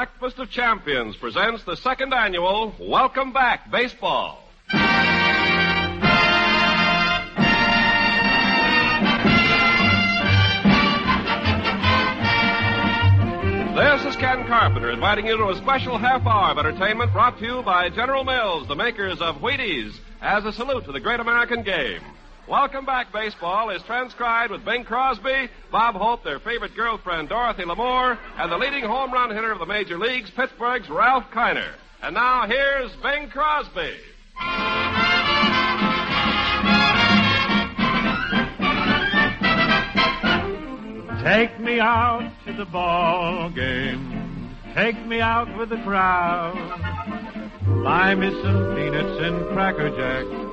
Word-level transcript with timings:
Breakfast 0.00 0.38
of 0.38 0.48
champions, 0.48 1.14
presents 1.16 1.62
the 1.64 1.76
second 1.76 2.14
annual 2.14 2.74
Welcome 2.80 3.34
Back 3.34 3.70
Baseball. 3.70 4.42
This 13.76 14.06
is 14.06 14.16
Ken 14.16 14.46
Carpenter 14.46 14.90
inviting 14.90 15.26
you 15.26 15.36
to 15.36 15.50
a 15.50 15.56
special 15.56 15.98
half 15.98 16.26
hour 16.26 16.52
of 16.52 16.58
entertainment 16.58 17.12
brought 17.12 17.38
to 17.38 17.44
you 17.44 17.62
by 17.62 17.90
General 17.90 18.24
Mills, 18.24 18.68
the 18.68 18.76
makers 18.76 19.20
of 19.20 19.42
Wheaties, 19.42 19.92
as 20.22 20.46
a 20.46 20.52
salute 20.54 20.86
to 20.86 20.92
the 20.92 21.00
great 21.00 21.20
American 21.20 21.62
game. 21.62 22.00
Welcome 22.50 22.84
Back 22.84 23.12
Baseball 23.12 23.70
is 23.70 23.80
transcribed 23.84 24.50
with 24.50 24.64
Bing 24.64 24.82
Crosby, 24.82 25.48
Bob 25.70 25.94
Hope, 25.94 26.24
their 26.24 26.40
favorite 26.40 26.74
girlfriend 26.74 27.28
Dorothy 27.28 27.62
Lamour, 27.62 28.18
and 28.38 28.50
the 28.50 28.56
leading 28.58 28.82
home 28.82 29.12
run 29.12 29.30
hitter 29.30 29.52
of 29.52 29.60
the 29.60 29.66
major 29.66 29.96
leagues, 29.96 30.32
Pittsburgh's 30.32 30.90
Ralph 30.90 31.26
Kiner. 31.32 31.74
And 32.02 32.12
now 32.12 32.48
here's 32.48 32.90
Bing 33.04 33.30
Crosby. 33.30 33.94
Take 41.22 41.60
me 41.60 41.78
out 41.78 42.32
to 42.46 42.52
the 42.52 42.64
ball 42.64 43.50
game. 43.50 44.56
Take 44.74 45.06
me 45.06 45.20
out 45.20 45.56
with 45.56 45.68
the 45.68 45.80
crowd. 45.84 46.56
Buy 47.84 48.16
me 48.16 48.28
some 48.42 48.74
peanuts 48.74 49.22
and 49.22 49.46
cracker 49.50 49.90
jack. 49.90 50.49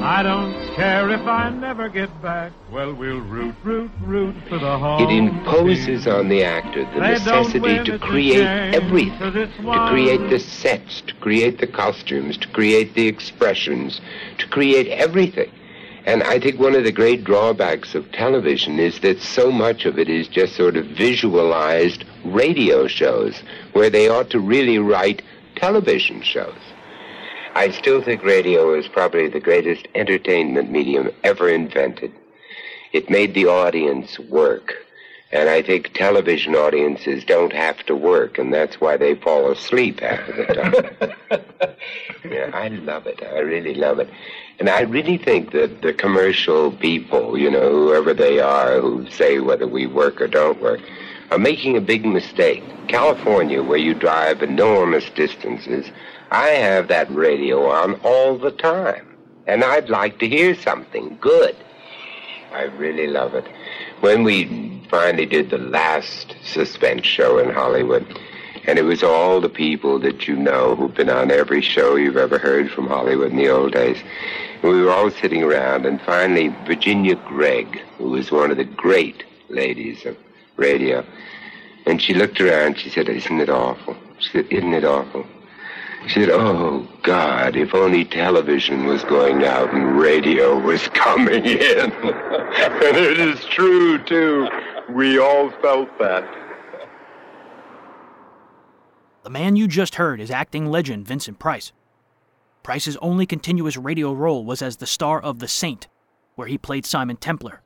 I 0.00 0.22
don't 0.22 0.52
care 0.76 1.10
if 1.10 1.22
I 1.22 1.50
never 1.50 1.88
get 1.88 2.10
back. 2.22 2.52
Well, 2.70 2.94
we'll 2.94 3.20
root, 3.20 3.54
root, 3.64 3.90
root 4.02 4.36
for 4.48 4.58
the 4.58 4.78
home. 4.78 5.02
It 5.02 5.10
imposes 5.10 6.04
team. 6.04 6.12
on 6.12 6.28
the 6.28 6.44
actor 6.44 6.84
the 6.84 7.00
They 7.00 7.12
necessity 7.12 7.82
to 7.84 7.98
create 7.98 8.74
everything, 8.74 9.18
to 9.18 9.86
create 9.88 10.30
the 10.30 10.38
sets, 10.38 11.00
to 11.02 11.14
create 11.14 11.58
the 11.58 11.66
costumes, 11.66 12.36
to 12.38 12.48
create 12.48 12.94
the 12.94 13.08
expressions, 13.08 14.00
to 14.38 14.46
create 14.48 14.88
everything. 14.88 15.50
And 16.04 16.22
I 16.22 16.38
think 16.38 16.60
one 16.60 16.76
of 16.76 16.84
the 16.84 16.92
great 16.92 17.24
drawbacks 17.24 17.96
of 17.96 18.12
television 18.12 18.78
is 18.78 19.00
that 19.00 19.20
so 19.20 19.50
much 19.50 19.86
of 19.86 19.98
it 19.98 20.08
is 20.08 20.28
just 20.28 20.54
sort 20.54 20.76
of 20.76 20.86
visualized 20.86 22.04
radio 22.24 22.86
shows, 22.86 23.42
where 23.72 23.90
they 23.90 24.08
ought 24.08 24.30
to 24.30 24.38
really 24.38 24.78
write 24.78 25.22
television 25.56 26.22
shows. 26.22 26.54
I 27.56 27.70
still 27.70 28.02
think 28.02 28.22
radio 28.22 28.74
is 28.74 28.86
probably 28.86 29.28
the 29.28 29.40
greatest 29.40 29.88
entertainment 29.94 30.70
medium 30.70 31.08
ever 31.24 31.48
invented. 31.48 32.12
It 32.92 33.08
made 33.08 33.32
the 33.32 33.46
audience 33.46 34.18
work. 34.18 34.74
And 35.32 35.48
I 35.48 35.62
think 35.62 35.94
television 35.94 36.54
audiences 36.54 37.24
don't 37.24 37.54
have 37.54 37.78
to 37.86 37.96
work, 37.96 38.36
and 38.36 38.52
that's 38.52 38.78
why 38.78 38.98
they 38.98 39.14
fall 39.14 39.50
asleep 39.50 40.00
half 40.00 40.28
of 40.28 40.36
the 40.36 40.44
time. 40.44 41.70
yeah, 42.30 42.50
I 42.52 42.68
love 42.68 43.06
it. 43.06 43.22
I 43.22 43.38
really 43.38 43.74
love 43.74 44.00
it. 44.00 44.10
And 44.58 44.68
I 44.68 44.82
really 44.82 45.16
think 45.16 45.52
that 45.52 45.80
the 45.80 45.94
commercial 45.94 46.72
people, 46.72 47.38
you 47.38 47.50
know, 47.50 47.70
whoever 47.70 48.12
they 48.12 48.38
are, 48.38 48.82
who 48.82 49.08
say 49.10 49.40
whether 49.40 49.66
we 49.66 49.86
work 49.86 50.20
or 50.20 50.28
don't 50.28 50.60
work, 50.60 50.80
are 51.30 51.38
making 51.38 51.76
a 51.76 51.80
big 51.80 52.04
mistake. 52.04 52.62
California, 52.88 53.62
where 53.62 53.78
you 53.78 53.94
drive 53.94 54.42
enormous 54.42 55.08
distances, 55.10 55.90
I 56.30 56.48
have 56.48 56.88
that 56.88 57.10
radio 57.14 57.68
on 57.70 57.94
all 58.04 58.38
the 58.38 58.50
time. 58.50 59.16
And 59.46 59.62
I'd 59.62 59.88
like 59.88 60.18
to 60.20 60.28
hear 60.28 60.54
something 60.54 61.18
good. 61.20 61.56
I 62.52 62.64
really 62.64 63.06
love 63.06 63.34
it. 63.34 63.46
When 64.00 64.24
we 64.24 64.82
finally 64.90 65.26
did 65.26 65.50
the 65.50 65.58
last 65.58 66.34
suspense 66.44 67.06
show 67.06 67.38
in 67.38 67.50
Hollywood, 67.50 68.06
and 68.66 68.78
it 68.78 68.82
was 68.82 69.02
all 69.02 69.40
the 69.40 69.48
people 69.48 69.98
that 70.00 70.26
you 70.26 70.34
know 70.34 70.74
who've 70.74 70.94
been 70.94 71.10
on 71.10 71.30
every 71.30 71.60
show 71.60 71.94
you've 71.94 72.16
ever 72.16 72.38
heard 72.38 72.70
from 72.70 72.88
Hollywood 72.88 73.30
in 73.30 73.36
the 73.36 73.48
old 73.48 73.72
days. 73.72 73.98
And 74.62 74.72
we 74.72 74.82
were 74.82 74.90
all 74.90 75.10
sitting 75.10 75.42
around, 75.42 75.86
and 75.86 76.00
finally 76.02 76.48
Virginia 76.66 77.14
Gregg, 77.14 77.80
who 77.98 78.10
was 78.10 78.32
one 78.32 78.50
of 78.50 78.56
the 78.56 78.64
great 78.64 79.22
ladies 79.48 80.04
of 80.04 80.16
radio, 80.56 81.04
and 81.86 82.00
she 82.00 82.14
looked 82.14 82.40
around, 82.40 82.78
she 82.78 82.90
said, 82.90 83.08
Isn't 83.08 83.40
it 83.40 83.48
awful? 83.48 83.96
She 84.18 84.30
said, 84.30 84.46
Isn't 84.50 84.74
it 84.74 84.84
awful? 84.84 85.26
She 86.08 86.20
said, 86.20 86.30
Oh, 86.30 86.86
God, 87.02 87.56
if 87.56 87.74
only 87.74 88.04
television 88.04 88.86
was 88.86 89.02
going 89.04 89.44
out 89.44 89.72
and 89.74 89.98
radio 89.98 90.58
was 90.58 90.88
coming 90.88 91.44
in. 91.44 91.92
and 91.92 92.96
it 92.96 93.18
is 93.18 93.44
true, 93.46 93.98
too. 94.04 94.48
We 94.90 95.18
all 95.18 95.50
felt 95.62 95.88
that. 95.98 96.24
The 99.24 99.30
man 99.30 99.56
you 99.56 99.66
just 99.66 99.96
heard 99.96 100.20
is 100.20 100.30
acting 100.30 100.66
legend 100.66 101.06
Vincent 101.08 101.40
Price. 101.40 101.72
Price's 102.62 102.96
only 102.98 103.26
continuous 103.26 103.76
radio 103.76 104.12
role 104.12 104.44
was 104.44 104.62
as 104.62 104.76
the 104.76 104.86
star 104.86 105.20
of 105.20 105.40
The 105.40 105.48
Saint, 105.48 105.88
where 106.36 106.46
he 106.46 106.58
played 106.58 106.86
Simon 106.86 107.16
Templar. 107.16 107.62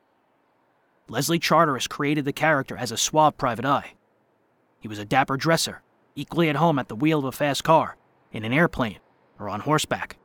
Leslie 1.10 1.40
Charteris 1.40 1.88
created 1.88 2.24
the 2.24 2.32
character 2.32 2.76
as 2.76 2.92
a 2.92 2.96
suave 2.96 3.36
private 3.36 3.64
eye. 3.64 3.94
He 4.78 4.86
was 4.86 5.00
a 5.00 5.04
dapper 5.04 5.36
dresser, 5.36 5.82
equally 6.14 6.48
at 6.48 6.54
home 6.54 6.78
at 6.78 6.86
the 6.86 6.94
wheel 6.94 7.18
of 7.18 7.24
a 7.24 7.32
fast 7.32 7.64
car, 7.64 7.96
in 8.30 8.44
an 8.44 8.52
airplane, 8.52 9.00
or 9.36 9.48
on 9.48 9.58
horseback. 9.58 10.18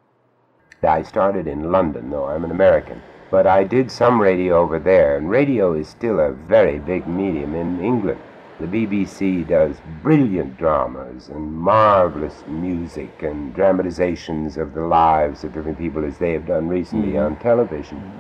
I 0.83 1.01
started 1.01 1.47
in 1.47 1.71
London, 1.71 2.11
though 2.11 2.25
I'm 2.25 2.43
an 2.43 2.51
American. 2.51 3.01
But 3.31 3.47
I 3.47 3.63
did 3.63 3.89
some 3.89 4.21
radio 4.21 4.59
over 4.59 4.77
there, 4.77 5.17
and 5.17 5.27
radio 5.27 5.73
is 5.73 5.87
still 5.87 6.19
a 6.19 6.33
very 6.33 6.77
big 6.77 7.07
medium 7.07 7.55
in 7.55 7.83
England. 7.83 8.21
The 8.59 8.67
BBC 8.67 9.47
does 9.47 9.77
brilliant 10.03 10.55
dramas 10.55 11.29
and 11.29 11.51
marvelous 11.51 12.43
music 12.47 13.23
and 13.23 13.55
dramatizations 13.55 14.55
of 14.55 14.75
the 14.75 14.85
lives 14.85 15.43
of 15.43 15.51
different 15.51 15.79
people 15.79 16.05
as 16.05 16.19
they 16.19 16.33
have 16.33 16.45
done 16.45 16.67
recently 16.67 17.13
mm-hmm. 17.13 17.25
on 17.25 17.37
television. 17.37 18.19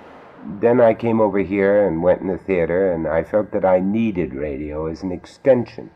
Then 0.61 0.79
I 0.79 0.93
came 0.93 1.19
over 1.19 1.39
here 1.39 1.87
and 1.87 2.03
went 2.03 2.21
in 2.21 2.27
the 2.27 2.37
theater, 2.37 2.91
and 2.91 3.07
I 3.07 3.23
felt 3.23 3.51
that 3.51 3.65
I 3.65 3.79
needed 3.79 4.33
radio 4.33 4.85
as 4.85 5.01
an 5.03 5.11
extension. 5.11 5.89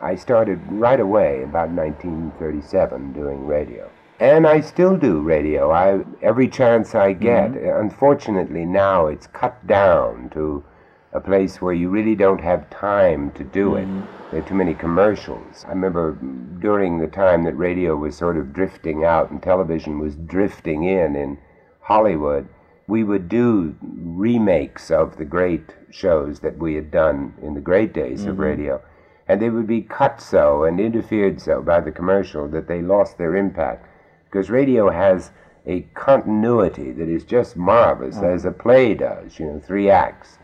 I 0.00 0.16
started 0.16 0.60
right 0.68 1.00
away, 1.00 1.42
about 1.42 1.70
1937, 1.70 3.12
doing 3.12 3.46
radio. 3.46 3.90
And 4.20 4.46
I 4.46 4.60
still 4.60 4.96
do 4.96 5.20
radio. 5.20 5.70
I 5.72 6.04
every 6.22 6.48
chance 6.48 6.94
I 6.94 7.12
get. 7.12 7.52
Mm-hmm. 7.52 7.80
Unfortunately, 7.80 8.64
now 8.64 9.06
it's 9.06 9.26
cut 9.28 9.66
down 9.66 10.30
to 10.30 10.64
a 11.12 11.20
place 11.20 11.60
where 11.60 11.72
you 11.72 11.88
really 11.88 12.14
don't 12.14 12.40
have 12.40 12.68
time 12.70 13.30
to 13.32 13.44
do 13.44 13.76
it. 13.76 13.86
Mm-hmm. 13.86 14.30
There 14.30 14.40
are 14.42 14.48
too 14.48 14.54
many 14.54 14.74
commercials. 14.74 15.64
I 15.64 15.70
remember 15.70 16.18
during 16.60 16.98
the 16.98 17.06
time 17.06 17.44
that 17.44 17.56
radio 17.56 17.96
was 17.96 18.16
sort 18.16 18.36
of 18.36 18.52
drifting 18.52 19.04
out 19.04 19.30
and 19.30 19.42
television 19.42 19.98
was 19.98 20.16
drifting 20.16 20.84
in 20.84 21.14
in 21.16 21.38
Hollywood, 21.80 22.48
we 22.86 23.02
would 23.02 23.28
do 23.28 23.74
remakes 23.80 24.90
of 24.90 25.16
the 25.16 25.24
great 25.24 25.74
shows 25.90 26.40
that 26.40 26.58
we 26.58 26.74
had 26.74 26.90
done 26.90 27.34
in 27.42 27.54
the 27.54 27.60
great 27.60 27.92
days 27.92 28.24
of 28.24 28.32
mm-hmm. 28.32 28.42
radio. 28.42 28.82
And 29.26 29.40
they 29.40 29.48
would 29.48 29.66
be 29.66 29.80
cut 29.80 30.20
so 30.20 30.64
and 30.64 30.78
interfered 30.78 31.40
so 31.40 31.62
by 31.62 31.80
the 31.80 31.92
commercial 31.92 32.46
that 32.48 32.68
they 32.68 32.82
lost 32.82 33.16
their 33.16 33.36
impact. 33.36 33.88
Because 34.24 34.50
radio 34.50 34.90
has 34.90 35.30
a 35.66 35.80
continuity 35.94 36.92
that 36.92 37.08
is 37.08 37.24
just 37.24 37.56
marvelous, 37.56 38.16
oh. 38.18 38.28
as 38.28 38.44
a 38.44 38.50
play 38.50 38.92
does, 38.92 39.38
you 39.38 39.46
know, 39.46 39.60
three 39.60 39.88
acts. 39.88 40.38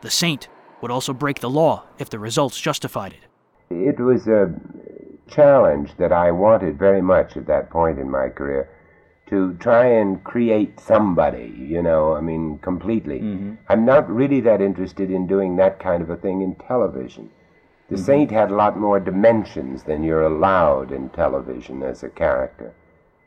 The 0.00 0.10
Saint 0.10 0.48
would 0.80 0.90
also 0.90 1.12
break 1.12 1.40
the 1.40 1.50
law 1.50 1.84
if 1.98 2.08
the 2.08 2.18
results 2.18 2.58
justified 2.58 3.12
it. 3.12 3.20
It 3.70 4.00
was 4.00 4.26
a 4.28 4.54
challenge 5.28 5.96
that 5.98 6.12
I 6.12 6.30
wanted 6.30 6.78
very 6.78 7.02
much 7.02 7.36
at 7.36 7.46
that 7.46 7.70
point 7.70 7.98
in 7.98 8.10
my 8.10 8.28
career 8.28 8.70
to 9.26 9.54
try 9.54 9.86
and 9.86 10.22
create 10.22 10.78
somebody, 10.78 11.54
you 11.58 11.82
know, 11.82 12.14
I 12.14 12.20
mean, 12.20 12.58
completely. 12.58 13.20
Mm-hmm. 13.20 13.54
I'm 13.68 13.84
not 13.84 14.10
really 14.10 14.40
that 14.40 14.60
interested 14.60 15.10
in 15.10 15.26
doing 15.26 15.56
that 15.56 15.78
kind 15.78 16.02
of 16.02 16.10
a 16.10 16.16
thing 16.16 16.42
in 16.42 16.54
television. 16.56 17.30
The 17.88 17.96
mm-hmm. 17.96 18.04
Saint 18.04 18.30
had 18.30 18.50
a 18.50 18.54
lot 18.54 18.78
more 18.78 19.00
dimensions 19.00 19.84
than 19.84 20.04
you're 20.04 20.22
allowed 20.22 20.92
in 20.92 21.08
television 21.10 21.82
as 21.82 22.02
a 22.02 22.10
character. 22.10 22.74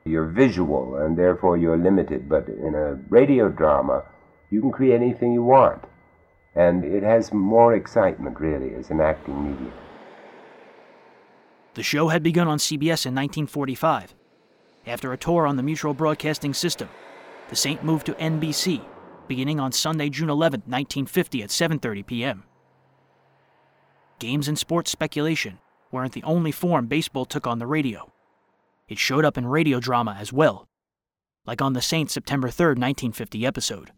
You're 0.06 0.28
visual, 0.28 0.96
and 0.96 1.18
therefore 1.18 1.58
you're 1.58 1.78
limited, 1.78 2.30
but 2.30 2.48
in 2.48 2.76
a 2.76 2.94
radio 3.10 3.50
drama, 3.50 4.04
you 4.50 4.62
can 4.62 4.72
create 4.72 4.96
anything 4.96 5.34
you 5.34 5.44
want. 5.44 5.84
And 6.56 6.86
it 6.86 7.04
has 7.04 7.34
more 7.34 7.76
excitement, 7.76 8.40
really, 8.40 8.74
as 8.74 8.90
an 8.90 9.02
acting 9.02 9.44
medium. 9.44 9.74
The 11.74 11.84
show 11.84 12.08
had 12.08 12.24
begun 12.24 12.48
on 12.48 12.58
CBS 12.58 13.06
in 13.06 13.14
1945. 13.14 14.16
After 14.88 15.12
a 15.12 15.18
tour 15.18 15.46
on 15.46 15.58
the 15.58 15.64
Mutual 15.64 15.94
Broadcasting 15.94 16.54
System, 16.54 16.88
the 17.50 17.58
Saint 17.58 17.84
moved 17.84 18.06
to 18.06 18.14
NBC, 18.14 18.82
beginning 19.28 19.60
on 19.60 19.74
Sunday, 19.74 20.10
June 20.10 20.30
11, 20.30 20.62
1950 20.62 21.44
at 21.44 21.50
7:30 21.50 22.06
p.m. 22.06 22.44
Games 24.20 24.48
and 24.48 24.58
sports 24.58 24.90
speculation 24.90 25.60
weren't 25.92 26.14
the 26.14 26.24
only 26.24 26.54
form 26.54 26.88
baseball 26.88 27.26
took 27.26 27.46
on 27.46 27.60
the 27.60 27.68
radio. 27.68 28.14
It 28.88 28.98
showed 28.98 29.26
up 29.26 29.38
in 29.38 29.46
radio 29.46 29.82
drama 29.82 30.16
as 30.18 30.32
well, 30.32 30.70
like 31.46 31.62
on 31.62 31.74
the 31.74 31.82
Saint 31.82 32.10
September 32.10 32.50
3, 32.50 32.68
1950 32.68 33.46
episode. 33.46 33.92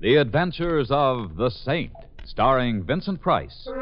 The 0.00 0.14
Adventures 0.14 0.92
of 0.92 1.34
the 1.34 1.50
Saint, 1.50 1.90
starring 2.24 2.84
Vincent 2.84 3.20
Price. 3.20 3.64
The 3.64 3.74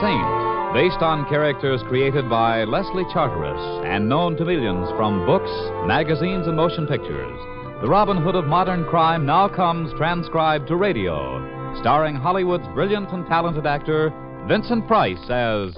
Saint, 0.00 0.72
based 0.72 1.02
on 1.02 1.28
characters 1.28 1.82
created 1.88 2.30
by 2.30 2.62
Leslie 2.62 3.02
Charteris 3.12 3.84
and 3.84 4.08
known 4.08 4.36
to 4.36 4.44
millions 4.44 4.88
from 4.96 5.26
books, 5.26 5.50
magazines, 5.84 6.46
and 6.46 6.56
motion 6.56 6.86
pictures. 6.86 7.36
The 7.82 7.88
Robin 7.88 8.18
Hood 8.22 8.36
of 8.36 8.44
modern 8.44 8.84
crime 8.84 9.26
now 9.26 9.48
comes 9.48 9.92
transcribed 9.98 10.68
to 10.68 10.76
radio, 10.76 11.55
starring 11.80 12.14
Hollywood's 12.16 12.66
brilliant 12.68 13.10
and 13.12 13.26
talented 13.26 13.66
actor 13.66 14.12
Vincent 14.48 14.86
Price 14.86 15.18
as 15.30 15.74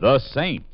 The 0.00 0.18
Saint. 0.32 0.64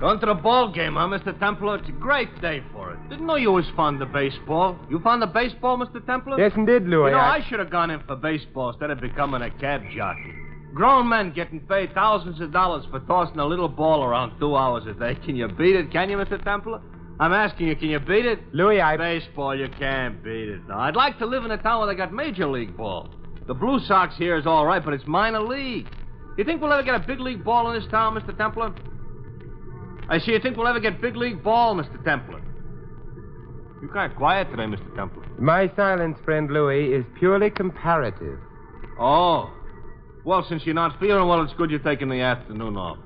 Going 0.00 0.20
to 0.20 0.26
the 0.26 0.34
ball 0.34 0.72
game, 0.72 0.94
huh, 0.94 1.08
Mr. 1.08 1.36
Templar? 1.40 1.78
It's 1.78 1.88
a 1.88 1.92
great 1.92 2.40
day 2.40 2.62
for 2.72 2.92
it. 2.92 2.98
Didn't 3.10 3.26
know 3.26 3.34
you 3.34 3.50
was 3.50 3.64
fond 3.74 4.00
of 4.00 4.12
baseball. 4.12 4.78
You 4.88 5.00
fond 5.00 5.24
of 5.24 5.32
baseball, 5.32 5.76
Mr. 5.76 6.04
Templar? 6.06 6.38
Yes, 6.38 6.52
indeed, 6.56 6.84
Louis. 6.84 7.10
You 7.10 7.16
know, 7.16 7.18
I- 7.18 7.36
I 7.36 7.40
should 7.48 7.58
have 7.58 7.70
gone 7.70 7.90
in 7.90 7.98
for 8.06 8.14
baseball 8.14 8.68
instead 8.70 8.90
of 8.92 9.00
becoming 9.00 9.42
a 9.42 9.50
cab 9.50 9.82
jockey. 9.90 10.34
Grown 10.72 11.08
men 11.08 11.32
getting 11.32 11.58
paid 11.60 11.92
thousands 11.94 12.40
of 12.40 12.52
dollars 12.52 12.84
for 12.92 13.00
tossing 13.00 13.40
a 13.40 13.44
little 13.44 13.68
ball 13.68 14.04
around 14.04 14.38
two 14.38 14.54
hours 14.54 14.86
a 14.86 14.92
day. 14.92 15.16
Can 15.24 15.34
you 15.34 15.48
beat 15.48 15.74
it? 15.74 15.90
Can 15.90 16.10
you, 16.10 16.16
Mr. 16.16 16.42
Templar? 16.44 16.80
I'm 17.20 17.32
asking 17.32 17.66
you, 17.66 17.76
can 17.76 17.88
you 17.88 17.98
beat 17.98 18.26
it? 18.26 18.38
Louis, 18.54 18.80
I. 18.80 18.96
Baseball, 18.96 19.58
you 19.58 19.68
can't 19.78 20.22
beat 20.22 20.48
it. 20.48 20.60
No, 20.68 20.74
I'd 20.74 20.94
like 20.94 21.18
to 21.18 21.26
live 21.26 21.44
in 21.44 21.50
a 21.50 21.56
town 21.56 21.80
where 21.80 21.88
they 21.88 21.96
got 21.96 22.12
major 22.12 22.46
league 22.46 22.76
ball. 22.76 23.08
The 23.48 23.54
Blue 23.54 23.80
Sox 23.80 24.14
here 24.16 24.36
is 24.36 24.46
all 24.46 24.66
right, 24.66 24.84
but 24.84 24.94
it's 24.94 25.06
minor 25.06 25.40
league. 25.40 25.88
You 26.36 26.44
think 26.44 26.62
we'll 26.62 26.72
ever 26.72 26.84
get 26.84 26.94
a 26.94 27.04
big 27.04 27.18
league 27.18 27.42
ball 27.42 27.70
in 27.72 27.80
this 27.80 27.90
town, 27.90 28.14
Mr. 28.14 28.36
Templar? 28.36 28.72
I 30.08 30.18
see. 30.18 30.32
You 30.32 30.38
think 30.38 30.56
we'll 30.56 30.68
ever 30.68 30.78
get 30.78 31.00
big 31.00 31.16
league 31.16 31.42
ball, 31.42 31.74
Mr. 31.74 32.02
Templar? 32.04 32.40
You 33.82 33.88
kind 33.88 34.10
of 34.12 34.16
quiet 34.16 34.48
today, 34.50 34.64
Mr. 34.64 34.94
Templar. 34.94 35.24
My 35.38 35.70
silence, 35.74 36.18
friend 36.24 36.50
Louis, 36.50 36.92
is 36.92 37.04
purely 37.18 37.50
comparative. 37.50 38.38
Oh. 39.00 39.52
Well, 40.24 40.44
since 40.48 40.62
you're 40.64 40.74
not 40.74 40.98
feeling 41.00 41.26
well, 41.26 41.42
it's 41.42 41.54
good 41.54 41.70
you're 41.70 41.78
taking 41.80 42.08
the 42.08 42.20
afternoon 42.20 42.76
off. 42.76 42.98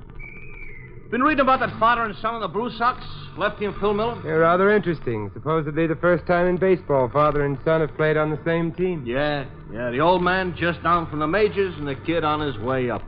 Been 1.12 1.22
reading 1.22 1.42
about 1.42 1.60
that 1.60 1.78
father 1.78 2.04
and 2.04 2.16
son 2.22 2.36
of 2.36 2.40
the 2.40 2.48
Blue 2.48 2.70
Sox, 2.78 3.04
Lefty 3.36 3.66
and 3.66 3.76
Phil 3.76 3.92
Miller? 3.92 4.18
They're 4.22 4.38
rather 4.38 4.74
interesting. 4.74 5.30
Supposedly 5.34 5.86
the 5.86 5.96
first 5.96 6.26
time 6.26 6.46
in 6.46 6.56
baseball 6.56 7.10
father 7.12 7.44
and 7.44 7.58
son 7.66 7.82
have 7.82 7.94
played 7.98 8.16
on 8.16 8.30
the 8.30 8.40
same 8.46 8.72
team. 8.72 9.04
Yeah, 9.04 9.44
yeah. 9.70 9.90
The 9.90 10.00
old 10.00 10.22
man 10.22 10.56
just 10.58 10.82
down 10.82 11.10
from 11.10 11.18
the 11.18 11.26
majors 11.26 11.74
and 11.76 11.86
the 11.86 11.96
kid 11.96 12.24
on 12.24 12.40
his 12.40 12.56
way 12.56 12.88
up. 12.88 13.02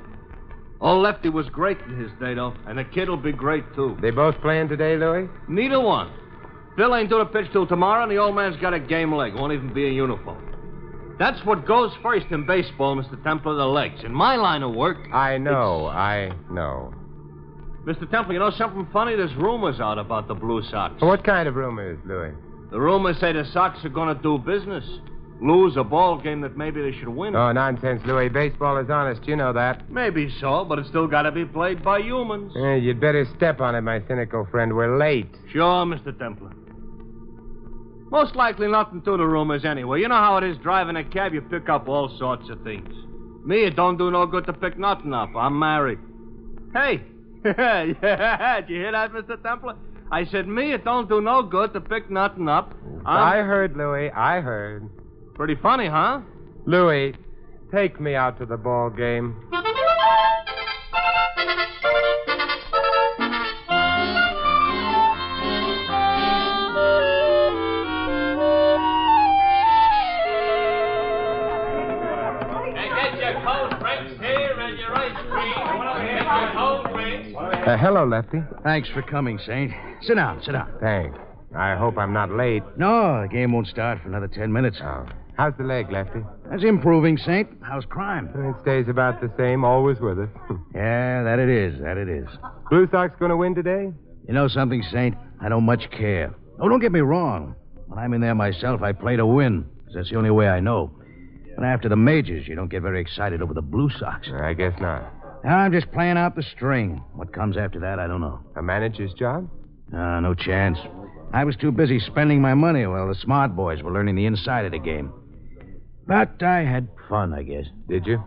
Old 0.83 1.03
Lefty 1.03 1.31
was 1.31 1.49
great 1.49 1.79
in 1.89 1.99
his 1.99 2.11
day, 2.21 2.35
though, 2.35 2.53
and 2.67 2.77
the 2.77 2.85
kid 2.85 3.09
will 3.09 3.17
be 3.17 3.33
great, 3.33 3.65
too. 3.75 3.97
They 4.03 4.11
both 4.11 4.39
playing 4.43 4.69
today, 4.69 4.99
Louis? 4.99 5.27
Neither 5.49 5.81
one. 5.81 6.13
Phil 6.77 6.95
ain't 6.95 7.09
due 7.09 7.21
to 7.21 7.25
pitch 7.25 7.51
till 7.53 7.67
tomorrow, 7.67 8.03
and 8.03 8.13
the 8.13 8.19
old 8.19 8.37
man's 8.37 8.61
got 8.61 8.75
a 8.75 8.81
game 8.81 9.15
leg. 9.15 9.35
Won't 9.35 9.55
even 9.55 9.73
be 9.73 9.87
in 9.87 9.95
uniform. 9.95 11.17
That's 11.19 11.43
what 11.47 11.67
goes 11.67 11.91
first 12.03 12.27
in 12.31 12.45
baseball, 12.45 12.97
Mr. 12.97 13.23
Templar, 13.25 13.55
the 13.55 13.65
legs. 13.65 14.05
In 14.05 14.13
my 14.13 14.37
line 14.37 14.63
of 14.63 14.75
work, 14.75 14.99
I 15.11 15.39
know, 15.39 15.87
I 15.87 16.33
know. 16.51 16.94
Mr. 17.85 18.11
Temple, 18.11 18.33
you 18.33 18.39
know 18.39 18.51
something 18.51 18.87
funny? 18.93 19.15
There's 19.15 19.35
rumors 19.35 19.79
out 19.79 19.99
about 19.99 20.27
the 20.27 20.35
Blue 20.35 20.63
Sox. 20.71 21.01
What 21.03 21.23
kind 21.23 21.47
of 21.47 21.55
rumors, 21.55 21.99
Louis? 22.07 22.33
The 22.71 22.81
rumors 22.81 23.19
say 23.21 23.33
the 23.33 23.45
Sox 23.53 23.85
are 23.85 23.91
going 23.91 24.15
to 24.17 24.23
do 24.23 24.39
business. 24.39 24.85
Lose 25.43 25.77
a 25.77 25.85
ball 25.85 26.19
game 26.19 26.41
that 26.41 26.57
maybe 26.57 26.81
they 26.81 26.97
should 26.99 27.09
win. 27.09 27.37
Oh, 27.37 27.53
nonsense, 27.53 28.01
Louis. 28.07 28.31
Baseball 28.31 28.79
is 28.79 28.89
honest. 28.89 29.27
You 29.27 29.37
know 29.37 29.53
that. 29.53 29.91
Maybe 29.91 30.33
so, 30.41 30.65
but 30.65 30.79
it's 30.79 30.89
still 30.89 31.07
got 31.07 31.23
to 31.23 31.33
be 31.33 31.45
played 31.45 31.85
by 31.85 31.99
humans. 31.99 32.53
Eh, 32.57 32.77
you'd 32.77 33.01
better 33.01 33.27
step 33.37 33.61
on 33.61 33.75
it, 33.75 33.83
my 33.83 34.01
cynical 34.09 34.47
friend. 34.51 34.75
We're 34.75 34.97
late. 34.97 35.29
Sure, 35.53 35.85
Mr. 35.85 36.17
Templar. 36.19 36.53
Most 38.11 38.37
likely 38.37 38.69
nothing 38.69 39.03
to 39.03 39.17
the 39.17 39.27
rumors 39.27 39.65
anyway. 39.65 40.01
You 40.01 40.09
know 40.09 40.15
how 40.15 40.39
it 40.39 40.45
is 40.45 40.57
driving 40.59 40.97
a 40.97 41.05
cab, 41.05 41.35
you 41.35 41.43
pick 41.43 41.69
up 41.69 41.89
all 41.89 42.17
sorts 42.19 42.49
of 42.49 42.63
things. 42.63 42.89
Me, 43.45 43.65
it 43.65 43.77
don't 43.77 43.99
do 43.99 44.11
no 44.11 44.25
good 44.27 44.47
to 44.47 44.53
pick 44.53 44.79
nothing 44.79 45.13
up. 45.13 45.31
I'm 45.37 45.59
married. 45.59 45.99
Hey! 46.73 47.03
yeah, 47.59 48.61
did 48.61 48.71
you 48.71 48.77
hear 48.77 48.93
that, 48.93 49.13
Mr. 49.13 49.43
Templar? 49.43 49.77
I 50.11 50.25
said, 50.25 50.49
me, 50.49 50.73
it 50.73 50.83
don't 50.83 51.11
do 51.11 51.21
no 51.21 51.43
good 51.43 51.75
to 51.75 51.81
pick 51.81 52.09
nothing 52.11 52.49
up. 52.49 52.73
I 53.05 53.39
I'm... 53.39 53.47
heard, 53.47 53.77
Louis. 53.77 54.11
I 54.11 54.41
heard. 54.41 54.89
Pretty 55.35 55.55
funny, 55.57 55.87
huh? 55.87 56.21
Louis, 56.65 57.13
take 57.71 58.01
me 58.01 58.15
out 58.15 58.39
to 58.39 58.47
the 58.47 58.57
ball 58.57 58.89
game. 58.89 59.37
get 72.95 73.19
your 73.19 73.43
cold 73.45 73.79
drinks 73.81 74.19
Uh, 77.67 77.77
hello, 77.79 78.05
Lefty. 78.05 78.43
Thanks 78.63 78.89
for 78.91 79.01
coming, 79.03 79.39
Saint. 79.47 79.73
Sit 80.03 80.17
down, 80.17 80.43
sit 80.43 80.53
down. 80.53 80.71
Thanks. 80.81 81.19
I 81.57 81.77
hope 81.77 81.97
I'm 81.97 82.13
not 82.13 82.31
late. 82.31 82.63
No, 82.77 83.23
the 83.23 83.29
game 83.29 83.53
won't 83.53 83.69
start 83.69 84.03
for 84.03 84.09
another 84.09 84.29
ten 84.29 84.53
minutes. 84.53 84.77
Oh. 84.83 85.07
How's 85.39 85.55
the 85.57 85.65
leg, 85.65 85.91
Lefty? 85.91 86.21
That's 86.51 86.63
improving, 86.63 87.17
Saint. 87.17 87.49
How's 87.63 87.85
crime? 87.87 88.29
It 88.35 88.55
stays 88.63 88.87
about 88.89 89.21
the 89.21 89.33
same, 89.39 89.65
always 89.65 89.99
with 89.99 90.19
us. 90.19 90.29
Yeah, 90.75 91.23
that 91.23 91.39
it 91.39 91.49
is, 91.49 91.81
that 91.81 91.97
it 91.97 92.09
is. 92.09 92.27
Blue 92.69 92.89
Sox 92.91 93.15
going 93.19 93.31
to 93.31 93.37
win 93.37 93.55
today? 93.55 93.91
You 94.29 94.35
know 94.35 94.49
something, 94.49 94.83
Saint? 94.93 95.17
I 95.41 95.49
don't 95.49 95.65
much 95.65 95.89
care. 95.91 96.35
Oh, 96.61 96.69
don't 96.69 96.81
get 96.81 96.93
me 96.93 97.01
wrong. 97.01 97.55
When 97.87 97.99
I'm 97.99 98.13
in 98.13 98.21
there 98.21 98.35
myself, 98.35 98.83
I 98.83 98.93
play 98.93 99.17
to 99.17 99.25
win. 99.27 99.67
That's 99.95 100.11
the 100.11 100.17
only 100.17 100.31
way 100.31 100.49
I 100.49 100.61
know. 100.61 100.91
But 101.57 101.65
after 101.65 101.89
the 101.89 101.97
majors, 101.97 102.47
you 102.49 102.57
don't 102.57 102.69
get 102.69 102.83
very 102.83 103.01
excited 103.01 103.41
over 103.41 103.55
the 103.55 103.63
Blue 103.63 103.89
Sox. 103.99 104.27
I 104.43 104.53
guess 104.55 104.73
not. 104.81 105.05
I'm 105.53 105.73
just 105.73 105.91
playing 105.93 106.17
out 106.17 106.37
the 106.37 106.43
string. 106.43 107.03
What 107.15 107.33
comes 107.33 107.57
after 107.57 107.81
that, 107.81 107.99
I 107.99 108.07
don't 108.07 108.21
know. 108.21 108.41
A 108.57 108.63
manager's 108.63 109.13
job? 109.13 109.49
Uh, 109.93 110.21
no 110.21 110.35
chance. 110.35 110.79
I 111.33 111.45
was 111.45 111.57
too 111.57 111.71
busy 111.71 111.99
spending 112.01 112.41
my 112.41 112.55
money 112.55 112.87
while 112.87 113.09
the 113.09 113.15
smart 113.15 113.55
boys 113.55 113.83
were 113.83 113.93
learning 113.93 114.15
the 114.15 114.27
inside 114.27 114.65
of 114.65 114.73
the 114.73 114.79
game. 114.79 115.13
But 116.07 116.43
I 116.43 116.63
had 116.63 116.89
fun, 117.09 117.35
I 117.35 117.43
guess. 117.43 117.67
Did 117.89 118.07
you? 118.07 118.23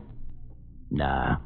Nah. 0.91 1.37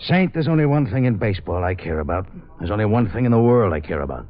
Saint, 0.00 0.34
there's 0.34 0.48
only 0.48 0.66
one 0.66 0.90
thing 0.90 1.04
in 1.04 1.16
baseball 1.16 1.62
I 1.62 1.74
care 1.74 2.00
about. 2.00 2.26
There's 2.58 2.70
only 2.70 2.84
one 2.84 3.10
thing 3.10 3.24
in 3.24 3.30
the 3.32 3.40
world 3.40 3.72
I 3.72 3.80
care 3.80 4.00
about. 4.00 4.26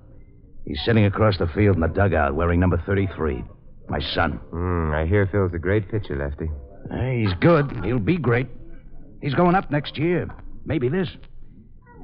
He's 0.67 0.81
sitting 0.85 1.05
across 1.05 1.39
the 1.39 1.49
field 1.49 1.77
in 1.77 1.83
the 1.83 1.89
dugout 1.89 2.35
wearing 2.35 2.61
number 2.61 2.83
33. 2.87 3.43
My 3.89 4.01
son. 4.01 4.33
Hmm, 4.51 4.93
I 4.93 5.07
hear 5.07 5.27
Phil's 5.27 5.53
a 5.55 5.59
great 5.59 5.91
pitcher, 5.91 6.17
Lefty. 6.17 6.51
Uh, 6.91 7.11
he's 7.11 7.35
good. 7.41 7.85
He'll 7.85 7.99
be 7.99 8.17
great. 8.17 8.49
He's 9.23 9.35
going 9.35 9.55
up 9.55 9.71
next 9.71 9.97
year. 9.97 10.29
Maybe 10.67 10.89
this. 10.89 11.09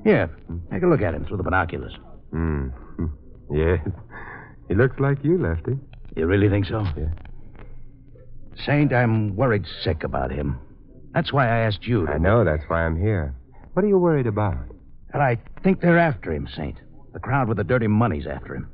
Here, 0.05 0.31
take 0.71 0.83
a 0.83 0.87
look 0.87 1.03
at 1.03 1.15
him 1.15 1.25
through 1.27 1.37
the 1.39 1.43
binoculars. 1.43 1.95
Hmm. 2.31 2.69
Yes. 3.51 3.81
He 4.69 4.75
looks 4.75 5.01
like 5.01 5.25
you, 5.25 5.39
Lefty. 5.39 5.79
You 6.15 6.27
really 6.27 6.51
think 6.51 6.67
so? 6.67 6.85
Yeah. 6.99 7.09
Saint, 8.67 8.93
I'm 8.93 9.35
worried 9.37 9.65
sick 9.83 10.05
about 10.05 10.31
him. 10.31 10.59
That's 11.15 11.33
why 11.33 11.47
I 11.47 11.61
asked 11.61 11.87
you. 11.87 12.05
To... 12.05 12.13
I 12.13 12.19
know, 12.19 12.45
that's 12.45 12.65
why 12.69 12.85
I'm 12.85 13.01
here. 13.01 13.35
What 13.73 13.87
are 13.87 13.89
you 13.89 13.97
worried 13.97 14.27
about? 14.27 14.59
I 15.15 15.39
think 15.65 15.81
they're 15.81 15.99
after 15.99 16.31
him, 16.33 16.47
Saint. 16.55 16.77
The 17.15 17.21
crowd 17.21 17.49
with 17.49 17.57
the 17.57 17.65
dirty 17.65 17.87
money's 17.87 18.27
after 18.27 18.55
him. 18.55 18.69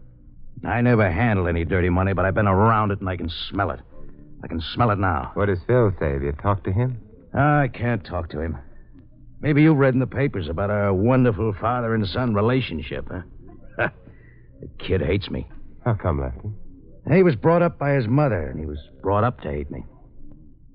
I 0.64 0.80
never 0.80 1.10
handled 1.10 1.48
any 1.48 1.64
dirty 1.64 1.88
money, 1.88 2.12
but 2.12 2.24
I've 2.24 2.34
been 2.34 2.48
around 2.48 2.90
it 2.90 3.00
and 3.00 3.08
I 3.08 3.16
can 3.16 3.30
smell 3.48 3.70
it. 3.70 3.80
I 4.42 4.48
can 4.48 4.60
smell 4.74 4.90
it 4.90 4.98
now. 4.98 5.30
What 5.34 5.46
does 5.46 5.60
Phil 5.66 5.92
say? 6.00 6.12
Have 6.14 6.22
you 6.22 6.32
talked 6.32 6.64
to 6.64 6.72
him? 6.72 6.98
I 7.34 7.68
can't 7.72 8.04
talk 8.04 8.30
to 8.30 8.40
him. 8.40 8.58
Maybe 9.40 9.62
you've 9.62 9.76
read 9.76 9.94
in 9.94 10.00
the 10.00 10.06
papers 10.06 10.48
about 10.48 10.70
our 10.70 10.94
wonderful 10.94 11.52
father 11.60 11.94
and 11.94 12.06
son 12.06 12.34
relationship, 12.34 13.08
huh? 13.10 13.88
the 14.60 14.68
kid 14.78 15.02
hates 15.02 15.28
me. 15.30 15.46
How 15.84 15.94
come, 15.94 16.20
Lefty? 16.20 16.48
He 17.12 17.22
was 17.22 17.34
brought 17.34 17.60
up 17.60 17.78
by 17.78 17.92
his 17.92 18.06
mother, 18.06 18.48
and 18.48 18.58
he 18.58 18.64
was 18.64 18.78
brought 19.02 19.24
up 19.24 19.40
to 19.42 19.50
hate 19.50 19.70
me. 19.70 19.84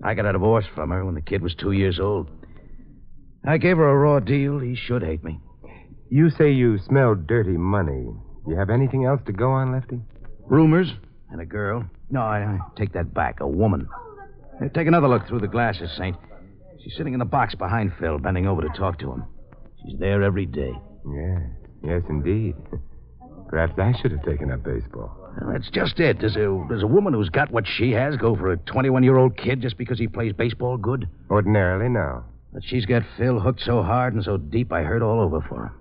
I 0.04 0.14
got 0.14 0.28
a 0.28 0.34
divorce 0.34 0.66
from 0.76 0.92
her 0.92 1.04
when 1.04 1.16
the 1.16 1.22
kid 1.22 1.42
was 1.42 1.56
two 1.56 1.72
years 1.72 2.00
old. 2.00 2.30
I 3.46 3.58
gave 3.58 3.78
her 3.78 3.90
a 3.90 3.98
raw 3.98 4.20
deal. 4.20 4.60
He 4.60 4.76
should 4.76 5.02
hate 5.02 5.24
me. 5.24 5.40
You 6.10 6.30
say 6.30 6.52
you 6.52 6.78
smell 6.78 7.16
dirty 7.16 7.58
money. 7.58 8.14
You 8.48 8.56
have 8.58 8.70
anything 8.70 9.06
else 9.06 9.22
to 9.26 9.34
go 9.34 9.50
on, 9.52 9.72
Lefty? 9.72 10.02
Rumors 10.46 10.92
and 11.32 11.42
a 11.42 11.46
girl. 11.46 11.86
No, 12.10 12.22
I, 12.22 12.40
I 12.40 12.60
take 12.78 12.94
that 12.94 13.14
back. 13.14 13.40
A 13.40 13.48
woman. 13.48 13.88
Take 14.74 14.88
another 14.88 15.08
look 15.08 15.28
through 15.28 15.40
the 15.40 15.48
glasses, 15.48 15.90
Saint. 15.98 16.18
She's 16.84 16.96
sitting 16.96 17.14
in 17.14 17.20
the 17.20 17.26
box 17.26 17.56
behind 17.56 17.94
Phil, 18.00 18.18
bending 18.20 18.48
over 18.48 18.62
to 18.62 18.70
talk 18.70 19.00
to 19.00 19.12
him. 19.12 19.26
She's 19.84 20.00
there 20.00 20.24
every 20.24 20.46
day. 20.46 20.72
Yes, 21.06 21.42
yes, 21.84 22.02
indeed. 22.10 22.56
Perhaps 23.48 23.74
I 23.78 23.94
should 24.00 24.12
have 24.12 24.24
taken 24.24 24.52
up 24.52 24.64
baseball. 24.64 25.16
Well, 25.42 25.54
that's 25.54 25.70
just 25.72 26.00
it. 26.00 26.20
Does 26.20 26.36
a, 26.36 26.66
does 26.70 26.84
a 26.84 26.88
woman 26.88 27.14
who's 27.14 27.30
got 27.30 27.52
what 27.52 27.66
she 27.68 27.92
has 27.92 28.16
go 28.16 28.36
for 28.36 28.52
a 28.52 28.58
21 28.58 29.04
year 29.04 29.18
old 29.18 29.38
kid 29.38 29.62
just 29.62 29.78
because 29.78 29.98
he 29.98 30.08
plays 30.08 30.34
baseball 30.34 30.78
good? 30.78 31.08
Ordinarily, 31.30 31.90
no. 31.90 32.24
But 32.54 32.64
she's 32.64 32.86
got 32.86 33.04
Phil 33.18 33.40
hooked 33.40 33.62
so 33.62 33.82
hard 33.82 34.14
and 34.14 34.24
so 34.24 34.38
deep 34.38 34.72
I 34.72 34.84
hurt 34.84 35.02
all 35.02 35.20
over 35.20 35.42
for 35.48 35.66
him. 35.66 35.72